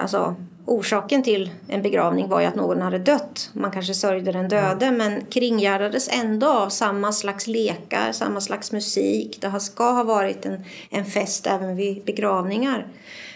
alltså 0.00 0.34
orsaken 0.66 1.22
till 1.22 1.50
en 1.68 1.82
begravning 1.82 2.28
var 2.28 2.40
ju 2.40 2.46
att 2.46 2.54
någon 2.54 2.80
hade 2.80 2.98
dött. 2.98 3.50
Man 3.52 3.70
kanske 3.70 3.94
sörjde 3.94 4.32
den 4.32 4.48
döde 4.48 4.86
mm. 4.86 4.98
men 4.98 5.24
kringgärdades 5.24 6.08
ändå 6.08 6.48
av 6.48 6.68
samma 6.68 7.12
slags 7.12 7.46
lekar, 7.46 8.12
samma 8.12 8.40
slags 8.40 8.72
musik. 8.72 9.38
Det 9.40 9.60
ska 9.60 9.90
ha 9.90 10.04
varit 10.04 10.46
en, 10.46 10.64
en 10.90 11.04
fest 11.04 11.46
även 11.46 11.76
vid 11.76 12.04
begravningar. 12.04 12.86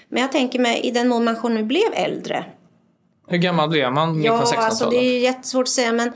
Men 0.08 0.22
jag 0.22 0.32
tänker 0.32 0.58
mig 0.58 0.80
i 0.80 0.90
den 0.90 1.08
mån 1.08 1.24
människor 1.24 1.48
nu 1.48 1.62
blev 1.62 1.92
äldre 1.92 2.44
hur 3.26 3.38
gammal 3.38 3.68
blev 3.68 3.92
man 3.92 4.22
Ja, 4.22 4.54
alltså 4.56 4.90
det 4.90 4.96
är 4.96 5.20
jättesvårt 5.20 5.62
att 5.62 5.68
säga 5.68 5.92
men 5.92 6.12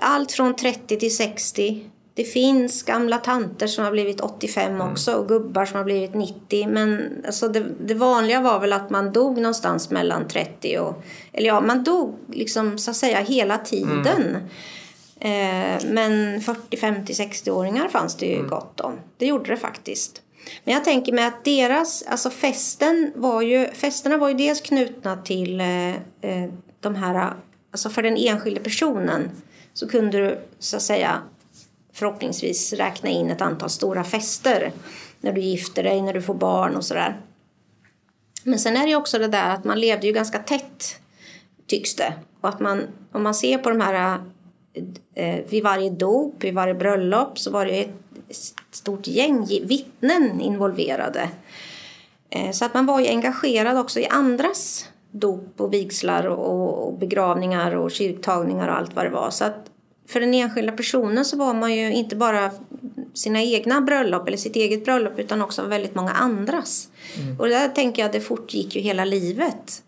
allt 0.00 0.32
från 0.32 0.56
30 0.56 0.98
till 0.98 1.16
60. 1.16 1.84
Det 2.16 2.24
finns 2.24 2.82
gamla 2.82 3.18
tanter 3.18 3.66
som 3.66 3.84
har 3.84 3.92
blivit 3.92 4.20
85 4.20 4.74
mm. 4.74 4.92
också 4.92 5.14
och 5.14 5.28
gubbar 5.28 5.64
som 5.64 5.76
har 5.76 5.84
blivit 5.84 6.14
90. 6.14 6.68
Men 6.68 7.12
alltså 7.26 7.48
det, 7.48 7.66
det, 7.80 7.94
vanliga 7.94 8.40
var 8.40 8.60
väl 8.60 8.72
att 8.72 8.90
man 8.90 9.12
dog 9.12 9.36
någonstans 9.36 9.90
mellan 9.90 10.28
30 10.28 10.78
och... 10.78 11.02
Eller 11.32 11.46
ja, 11.46 11.60
man 11.60 11.84
dog 11.84 12.14
liksom 12.32 12.78
så 12.78 12.90
att 12.90 12.96
säga 12.96 13.20
hela 13.20 13.58
tiden. 13.58 14.36
Mm. 15.20 15.76
Eh, 15.76 15.84
men 15.90 16.40
40, 16.40 16.76
50, 16.76 17.12
60-åringar 17.12 17.88
fanns 17.88 18.16
det 18.16 18.26
ju 18.26 18.36
mm. 18.36 18.48
gott 18.48 18.80
om. 18.80 18.92
Det 19.16 19.26
gjorde 19.26 19.50
det 19.50 19.56
faktiskt. 19.56 20.22
Men 20.64 20.74
jag 20.74 20.84
tänker 20.84 21.12
mig 21.12 21.24
att 21.24 21.44
deras, 21.44 22.04
alltså 22.08 22.30
festen 22.30 23.12
var 23.14 23.42
ju, 23.42 23.66
festerna 23.66 24.16
var 24.16 24.28
ju 24.28 24.34
dels 24.34 24.60
knutna 24.60 25.16
till 25.16 25.60
eh, 25.60 25.88
eh, 25.90 26.50
de 26.80 26.94
här, 26.94 27.32
alltså 27.70 27.90
för 27.90 28.02
den 28.02 28.16
enskilde 28.16 28.60
personen 28.60 29.30
så 29.74 29.88
kunde 29.88 30.18
du 30.18 30.38
så 30.58 30.76
att 30.76 30.82
säga 30.82 31.22
förhoppningsvis 31.96 32.72
räkna 32.72 33.10
in 33.10 33.30
ett 33.30 33.40
antal 33.40 33.70
stora 33.70 34.04
fester 34.04 34.72
när 35.20 35.32
du 35.32 35.40
gifter 35.40 35.82
dig, 35.82 36.02
när 36.02 36.14
du 36.14 36.22
får 36.22 36.34
barn 36.34 36.76
och 36.76 36.84
sådär. 36.84 37.20
Men 38.44 38.58
sen 38.58 38.76
är 38.76 38.82
det 38.82 38.88
ju 38.88 38.96
också 38.96 39.18
det 39.18 39.28
där 39.28 39.54
att 39.54 39.64
man 39.64 39.80
levde 39.80 40.06
ju 40.06 40.12
ganska 40.12 40.38
tätt 40.38 41.00
tycks 41.66 41.94
det. 41.94 42.14
Och 42.40 42.48
att 42.48 42.60
man, 42.60 42.82
om 43.12 43.22
man 43.22 43.34
ser 43.34 43.58
på 43.58 43.70
de 43.70 43.80
här 43.80 44.18
eh, 45.14 45.44
vid 45.48 45.62
varje 45.62 45.90
dop, 45.90 46.44
vid 46.44 46.54
varje 46.54 46.74
bröllop 46.74 47.38
så 47.38 47.50
var 47.50 47.66
det 47.66 47.80
ett 48.28 48.54
stort 48.70 49.06
gäng 49.06 49.46
vittnen 49.46 50.40
involverade. 50.40 51.28
Eh, 52.30 52.50
så 52.50 52.64
att 52.64 52.74
man 52.74 52.86
var 52.86 53.00
ju 53.00 53.06
engagerad 53.06 53.78
också 53.78 54.00
i 54.00 54.06
andras 54.06 54.88
dop 55.10 55.54
och 55.56 55.72
vigslar 55.72 56.26
och 56.26 56.98
begravningar 56.98 57.76
och 57.76 57.90
kyrktagningar 57.90 58.68
och 58.68 58.76
allt 58.76 58.94
vad 58.94 59.04
det 59.04 59.10
var. 59.10 59.30
Så 59.30 59.44
att 59.44 59.70
för 60.08 60.20
den 60.20 60.34
enskilda 60.34 60.72
personen 60.72 61.24
så 61.24 61.36
var 61.36 61.54
man 61.54 61.74
ju 61.74 61.92
inte 61.92 62.16
bara 62.16 62.50
sina 63.14 63.42
egna 63.42 63.80
bröllop 63.80 64.28
eller 64.28 64.36
sitt 64.36 64.56
eget 64.56 64.84
bröllop 64.84 65.18
utan 65.18 65.42
också 65.42 65.62
väldigt 65.62 65.94
många 65.94 66.12
andras. 66.12 66.88
Mm. 67.16 67.40
Och 67.40 67.48
där 67.48 67.68
tänker 67.68 68.02
jag 68.02 68.06
att 68.06 68.12
det 68.12 68.20
fortgick 68.20 68.76
ju 68.76 68.80
hela 68.80 69.04
livet. 69.04 69.82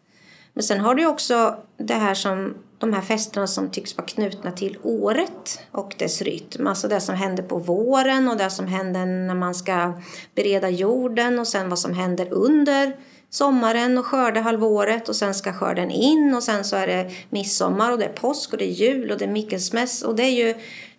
Men 0.53 0.63
sen 0.63 0.81
har 0.81 0.95
du 0.95 1.07
också 1.07 1.57
det 1.77 1.95
här 1.95 2.15
som 2.15 2.55
de 2.79 2.93
här 2.93 3.03
festerna 3.03 3.47
som 3.47 3.71
tycks 3.71 3.97
vara 3.97 4.07
knutna 4.07 4.53
till 4.53 4.79
året 4.83 5.61
och 5.71 5.95
dess 5.99 6.23
rytm. 6.23 6.67
Alltså 6.67 6.89
det 6.89 7.01
som 7.01 7.15
händer 7.15 7.43
på 7.43 7.59
våren 7.59 8.29
och 8.29 8.37
det 8.37 8.51
som 8.51 8.67
händer 8.67 9.07
när 9.07 9.35
man 9.35 9.55
ska 9.55 9.93
bereda 10.35 10.69
jorden 10.71 11.39
och 11.39 11.49
sen 11.49 11.69
vad 11.69 11.79
som 11.79 11.95
händer 11.95 12.33
under 12.33 12.97
sommaren 13.31 13.99
och 13.99 14.07
skördehalvåret 14.07 15.09
och 15.09 15.17
sen 15.17 15.35
ska 15.35 15.53
skörden 15.53 15.91
in 15.91 16.35
och 16.35 16.43
sen 16.43 16.65
så 16.65 16.77
är 16.77 16.87
det 16.87 17.11
midsommar 17.31 17.93
och 17.93 17.99
det 17.99 18.05
är 18.05 18.13
påsk 18.13 18.53
och 18.53 18.59
det 18.59 18.65
är 18.65 18.73
jul 18.73 19.11
och 19.11 19.19
det 19.19 19.25
är 19.25 19.29
Mikkelsmäss 19.29 20.03
och 20.03 20.17
det 20.17 20.23
är 20.23 20.47
ju, 20.47 20.55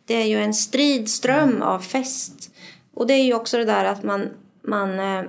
det 0.06 0.14
är 0.14 0.26
ju 0.26 0.40
en 0.40 0.54
stridström 0.54 1.62
av 1.62 1.80
fest. 1.80 2.52
Och 2.94 3.08
det 3.08 3.14
är 3.14 3.24
ju 3.24 3.34
också 3.34 3.58
det 3.58 3.66
där 3.66 3.86
att 3.86 4.04
man, 4.04 4.30
man 4.62 5.00
eh, 5.00 5.24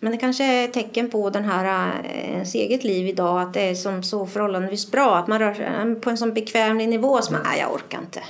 men 0.00 0.12
det 0.12 0.18
kanske 0.18 0.44
är 0.44 0.64
ett 0.64 0.72
tecken 0.72 1.10
på 1.10 1.30
den 1.30 1.44
här, 1.44 1.92
eh, 2.04 2.30
ens 2.32 2.54
eget 2.54 2.84
liv 2.84 3.08
idag 3.08 3.42
att 3.42 3.54
det 3.54 3.60
är 3.60 3.74
som 3.74 4.02
så 4.02 4.26
förhållandevis 4.26 4.90
bra. 4.90 5.16
Att 5.16 5.26
man 5.28 5.38
rör 5.38 5.54
sig 5.54 6.00
på 6.00 6.10
en 6.10 6.18
sån 6.18 6.34
bekvämlig 6.34 6.88
nivå 6.88 7.22
som 7.22 7.32
man, 7.32 7.42
nej 7.44 7.60
jag 7.60 7.74
orkar 7.74 7.98
inte. 7.98 8.22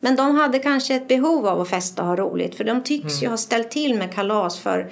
Men 0.00 0.16
de 0.16 0.36
hade 0.36 0.58
kanske 0.58 0.94
ett 0.94 1.08
behov 1.08 1.46
av 1.46 1.60
att 1.60 1.68
festa 1.68 2.02
och 2.02 2.08
ha 2.08 2.16
roligt. 2.16 2.54
För 2.54 2.64
de 2.64 2.82
tycks 2.82 3.12
mm. 3.12 3.22
ju 3.22 3.28
ha 3.28 3.36
ställt 3.36 3.70
till 3.70 3.98
med 3.98 4.14
kalas 4.14 4.58
för 4.58 4.90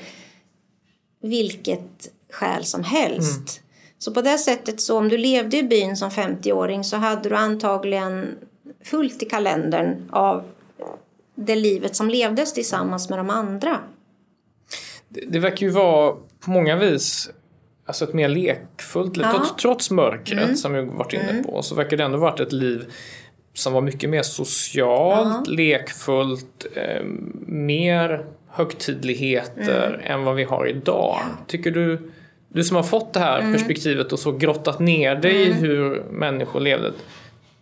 vilket 1.22 2.15
skäl 2.32 2.64
som 2.64 2.84
helst. 2.84 3.38
Mm. 3.38 3.62
Så 3.98 4.14
på 4.14 4.22
det 4.22 4.38
sättet 4.38 4.80
så 4.80 4.98
om 4.98 5.08
du 5.08 5.18
levde 5.18 5.56
i 5.56 5.62
byn 5.62 5.96
som 5.96 6.10
50-åring 6.10 6.84
så 6.84 6.96
hade 6.96 7.28
du 7.28 7.36
antagligen 7.36 8.38
fullt 8.84 9.22
i 9.22 9.26
kalendern 9.26 10.10
av 10.10 10.44
det 11.34 11.54
livet 11.54 11.96
som 11.96 12.08
levdes 12.08 12.52
tillsammans 12.52 13.08
med 13.08 13.18
de 13.18 13.30
andra 13.30 13.80
det, 15.08 15.20
det 15.28 15.38
verkar 15.38 15.66
ju 15.66 15.72
vara 15.72 16.16
på 16.40 16.50
många 16.50 16.76
vis 16.76 17.30
alltså 17.86 18.04
ett 18.04 18.14
mer 18.14 18.28
lekfullt 18.28 19.16
liv. 19.16 19.26
Trots, 19.34 19.56
trots 19.56 19.90
mörkret 19.90 20.44
mm. 20.44 20.56
som 20.56 20.72
vi 20.72 20.80
varit 20.80 21.12
inne 21.12 21.30
mm. 21.30 21.44
på 21.44 21.62
så 21.62 21.74
verkar 21.74 21.96
det 21.96 22.04
ändå 22.04 22.18
varit 22.18 22.40
ett 22.40 22.52
liv 22.52 22.92
som 23.54 23.72
var 23.72 23.80
mycket 23.80 24.10
mer 24.10 24.22
socialt, 24.22 25.48
ja. 25.48 25.52
lekfullt, 25.52 26.66
eh, 26.74 27.04
mer 27.46 28.26
högtidligheter 28.48 29.88
mm. 29.94 30.00
än 30.12 30.24
vad 30.24 30.34
vi 30.34 30.44
har 30.44 30.66
idag. 30.66 31.20
Tycker 31.46 31.70
du, 31.70 32.10
du 32.56 32.64
som 32.64 32.76
har 32.76 32.82
fått 32.82 33.12
det 33.12 33.20
här 33.20 33.38
mm. 33.38 33.52
perspektivet 33.52 34.12
och 34.12 34.18
så 34.18 34.32
grottat 34.32 34.80
ner 34.80 35.14
dig 35.14 35.34
i 35.34 35.46
mm. 35.46 35.58
hur 35.58 36.04
människor 36.10 36.60
levde. 36.60 36.92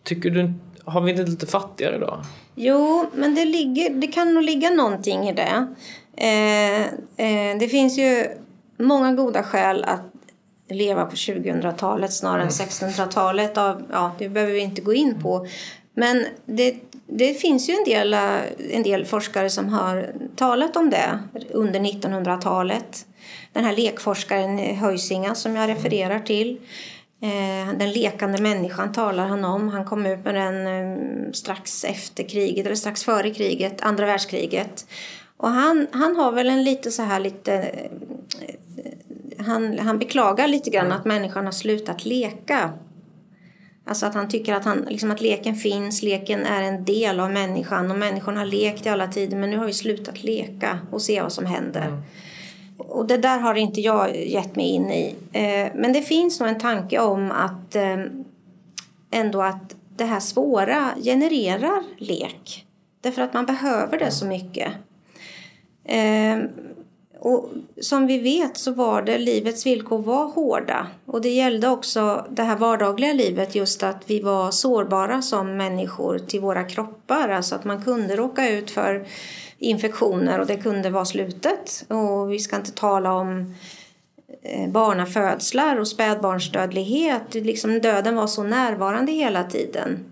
Tycker 0.03 0.31
du, 0.31 0.53
har 0.85 1.01
vi 1.01 1.11
inte 1.11 1.23
lite 1.23 1.47
fattigare 1.47 1.97
idag? 1.97 2.25
Jo, 2.55 3.07
men 3.15 3.35
det, 3.35 3.45
ligger, 3.45 3.91
det 3.91 4.07
kan 4.07 4.35
nog 4.35 4.43
ligga 4.43 4.71
någonting 4.71 5.29
i 5.29 5.33
det. 5.33 5.67
Eh, 6.17 6.83
eh, 7.27 7.59
det 7.59 7.69
finns 7.69 7.99
ju 7.99 8.27
många 8.79 9.13
goda 9.13 9.43
skäl 9.43 9.85
att 9.85 10.01
leva 10.69 11.05
på 11.05 11.17
2000-talet 11.17 12.13
snarare 12.13 12.43
än 12.43 12.49
1600-talet. 12.49 13.57
Mm. 13.57 13.83
Ja, 13.93 14.13
det 14.19 14.29
behöver 14.29 14.53
vi 14.53 14.61
inte 14.61 14.83
gå 14.83 14.95
in 14.95 15.23
på. 15.23 15.47
Men 15.95 16.27
det, 16.47 16.75
det 17.07 17.35
finns 17.35 17.69
ju 17.69 17.75
en 17.75 17.85
del, 17.85 18.15
en 18.71 18.83
del 18.83 19.05
forskare 19.05 19.51
som 19.51 19.69
har 19.69 20.13
talat 20.37 20.77
om 20.77 20.91
det 20.91 21.19
under 21.51 21.81
1900-talet. 21.81 23.07
Den 23.55 23.65
här 23.65 23.77
lekforskaren 23.77 24.77
Höjsinga 24.77 25.35
som 25.35 25.57
jag 25.57 25.69
refererar 25.69 26.21
till. 26.21 26.61
Eh, 27.21 27.79
den 27.79 27.93
lekande 27.93 28.43
människan 28.43 28.93
talar 28.93 29.27
han 29.27 29.45
om. 29.45 29.69
Han 29.69 29.85
kom 29.85 30.07
ut 30.07 30.25
med 30.25 30.35
den 30.35 31.35
strax 31.35 31.85
efter 31.85 32.29
kriget, 32.29 32.67
eller 32.67 32.77
strax 32.77 33.05
före 33.05 33.31
kriget, 33.31 33.83
andra 33.83 34.07
världskriget. 34.07 34.87
Och 35.37 35.49
han, 35.51 35.87
han 35.93 36.17
har 36.17 36.33
väl 36.33 36.49
en 36.49 36.65
lite 36.65 36.91
så 36.91 37.03
här 37.03 37.21
lite... 37.21 37.75
Han, 39.39 39.79
han 39.79 39.99
beklagar 39.99 40.49
lite 40.49 40.71
grann 40.71 40.93
att 40.93 41.05
människan 41.05 41.45
har 41.45 41.53
slutat 41.53 42.05
leka. 42.05 42.73
Alltså 43.87 44.07
att 44.07 44.15
han 44.15 44.29
tycker 44.29 44.55
att, 44.55 44.65
han, 44.65 44.87
liksom 44.89 45.11
att 45.11 45.21
leken 45.21 45.55
finns, 45.55 46.03
leken 46.03 46.45
är 46.45 46.63
en 46.63 46.85
del 46.85 47.21
av 47.21 47.31
människan 47.31 47.91
och 47.91 47.99
människan 47.99 48.37
har 48.37 48.47
lekt 48.47 48.87
i 48.87 48.89
alla 48.89 49.09
tider 49.09 49.37
men 49.37 49.51
nu 49.51 49.59
har 49.59 49.67
vi 49.67 49.73
slutat 49.73 50.25
leka 50.25 50.79
och 50.91 51.03
se 51.03 51.23
vad 51.23 51.33
som 51.33 51.47
händer. 51.47 51.87
Mm. 51.87 52.03
Och 52.77 53.07
det 53.07 53.17
där 53.17 53.39
har 53.39 53.55
inte 53.55 53.81
jag 53.81 54.17
gett 54.17 54.57
mig 54.57 54.67
in 54.67 54.91
i. 54.91 55.15
Eh, 55.33 55.73
men 55.75 55.93
det 55.93 56.03
finns 56.03 56.41
nog 56.41 56.49
en 56.49 56.59
tanke 56.59 56.99
om 56.99 57.31
att 57.31 57.77
eh, 57.77 57.99
ändå 59.11 59.43
att 59.43 59.77
det 59.97 60.05
här 60.05 60.21
svåra 60.21 60.91
genererar 61.03 61.83
lek. 61.99 62.67
Därför 63.01 63.23
att 63.23 63.35
man 63.35 63.47
behöver 63.47 63.99
det 63.99 64.11
så 64.11 64.27
mycket. 64.27 64.73
Eh, 65.85 66.39
och 67.25 67.51
som 67.81 68.07
vi 68.07 68.19
vet 68.19 68.57
så 68.57 68.73
var 68.73 69.03
det 69.03 69.19
livets 69.19 69.67
villkor 69.67 69.99
var 69.99 70.27
hårda. 70.27 70.87
Och 71.07 71.21
det 71.21 71.29
gällde 71.29 71.69
också 71.69 72.27
det 72.31 72.43
här 72.43 72.57
vardagliga 72.57 73.13
livet 73.13 73.55
just 73.55 73.83
att 73.83 74.11
vi 74.11 74.21
var 74.21 74.51
sårbara 74.51 75.23
som 75.23 75.57
människor 75.57 76.19
till 76.19 76.41
våra 76.41 76.65
kroppar. 76.65 77.29
Alltså 77.29 77.55
att 77.55 77.65
man 77.65 77.85
kunde 77.85 78.17
råka 78.17 78.51
ut 78.51 78.71
för 78.71 79.07
infektioner 79.65 80.41
och 80.41 80.47
det 80.47 80.57
kunde 80.57 80.91
vara 80.91 81.05
slutet. 81.05 81.85
Och 81.89 82.33
vi 82.33 82.39
ska 82.39 82.57
inte 82.57 82.73
tala 82.73 83.13
om 83.13 83.55
eh, 84.43 84.69
barnafödslar 84.69 85.77
och 85.77 85.89
spädbarnsdödlighet. 85.89 87.35
Liksom 87.35 87.81
döden 87.81 88.17
var 88.17 88.27
så 88.27 88.43
närvarande 88.43 89.13
hela 89.13 89.45
tiden. 89.45 90.05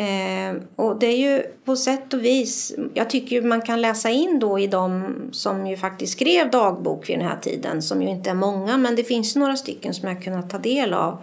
Eh, 0.00 0.62
och 0.76 0.98
det 0.98 1.06
är 1.06 1.16
ju 1.16 1.42
på 1.64 1.76
sätt 1.76 2.14
och 2.14 2.24
vis, 2.24 2.74
jag 2.94 3.10
tycker 3.10 3.42
man 3.42 3.62
kan 3.62 3.80
läsa 3.80 4.10
in 4.10 4.38
då 4.38 4.58
i 4.58 4.66
de 4.66 5.14
som 5.32 5.66
ju 5.66 5.76
faktiskt 5.76 6.12
skrev 6.12 6.50
dagbok 6.50 7.08
vid 7.08 7.18
den 7.18 7.28
här 7.28 7.38
tiden, 7.40 7.82
som 7.82 8.02
ju 8.02 8.08
inte 8.08 8.30
är 8.30 8.34
många, 8.34 8.78
men 8.78 8.96
det 8.96 9.04
finns 9.04 9.36
några 9.36 9.56
stycken 9.56 9.94
som 9.94 10.08
jag 10.08 10.22
kunnat 10.22 10.50
ta 10.50 10.58
del 10.58 10.94
av. 10.94 11.18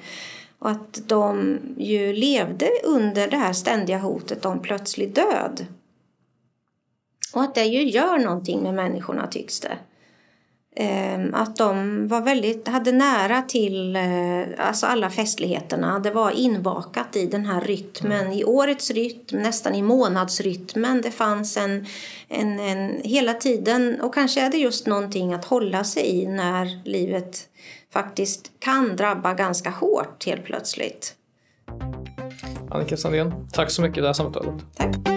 Och 0.59 0.69
att 0.69 1.01
de 1.07 1.59
ju 1.77 2.13
levde 2.13 2.69
under 2.83 3.27
det 3.27 3.37
här 3.37 3.53
ständiga 3.53 3.97
hotet 3.97 4.45
om 4.45 4.59
plötslig 4.59 5.13
död. 5.13 5.65
Och 7.37 7.43
att 7.43 7.55
det 7.55 7.65
ju 7.65 7.89
gör 7.89 8.19
någonting 8.19 8.63
med 8.63 8.73
människorna 8.73 9.27
tycks 9.27 9.59
det. 9.59 9.77
Ehm, 10.75 11.33
att 11.33 11.55
de 11.55 12.07
var 12.07 12.21
väldigt, 12.21 12.67
hade 12.67 12.91
nära 12.91 13.41
till 13.41 13.95
eh, 13.95 14.67
alltså 14.67 14.85
alla 14.85 15.09
festligheterna. 15.09 15.99
Det 15.99 16.11
var 16.11 16.31
inbakat 16.31 17.15
i 17.15 17.25
den 17.25 17.45
här 17.45 17.61
rytmen, 17.61 18.31
i 18.33 18.43
årets 18.43 18.91
rytm, 18.91 19.41
nästan 19.41 19.75
i 19.75 19.81
månadsrytmen. 19.81 21.01
Det 21.01 21.11
fanns 21.11 21.57
en, 21.57 21.85
en, 22.27 22.59
en 22.59 23.01
hela 23.03 23.33
tiden, 23.33 24.01
och 24.01 24.13
kanske 24.13 24.41
är 24.41 24.49
det 24.49 24.57
just 24.57 24.87
någonting 24.87 25.33
att 25.33 25.45
hålla 25.45 25.83
sig 25.83 26.21
i 26.21 26.27
när 26.27 26.81
livet 26.85 27.49
faktiskt 27.93 28.51
kan 28.59 28.95
drabba 28.95 29.33
ganska 29.33 29.69
hårt 29.69 30.25
helt 30.25 30.43
plötsligt. 30.43 31.13
Annika 32.71 32.97
Sandén, 32.97 33.47
tack 33.53 33.71
så 33.71 33.81
mycket 33.81 33.95
för 33.95 34.01
det 34.01 34.07
här 34.07 34.13
samtalet. 34.13 34.55
Tack. 34.75 35.16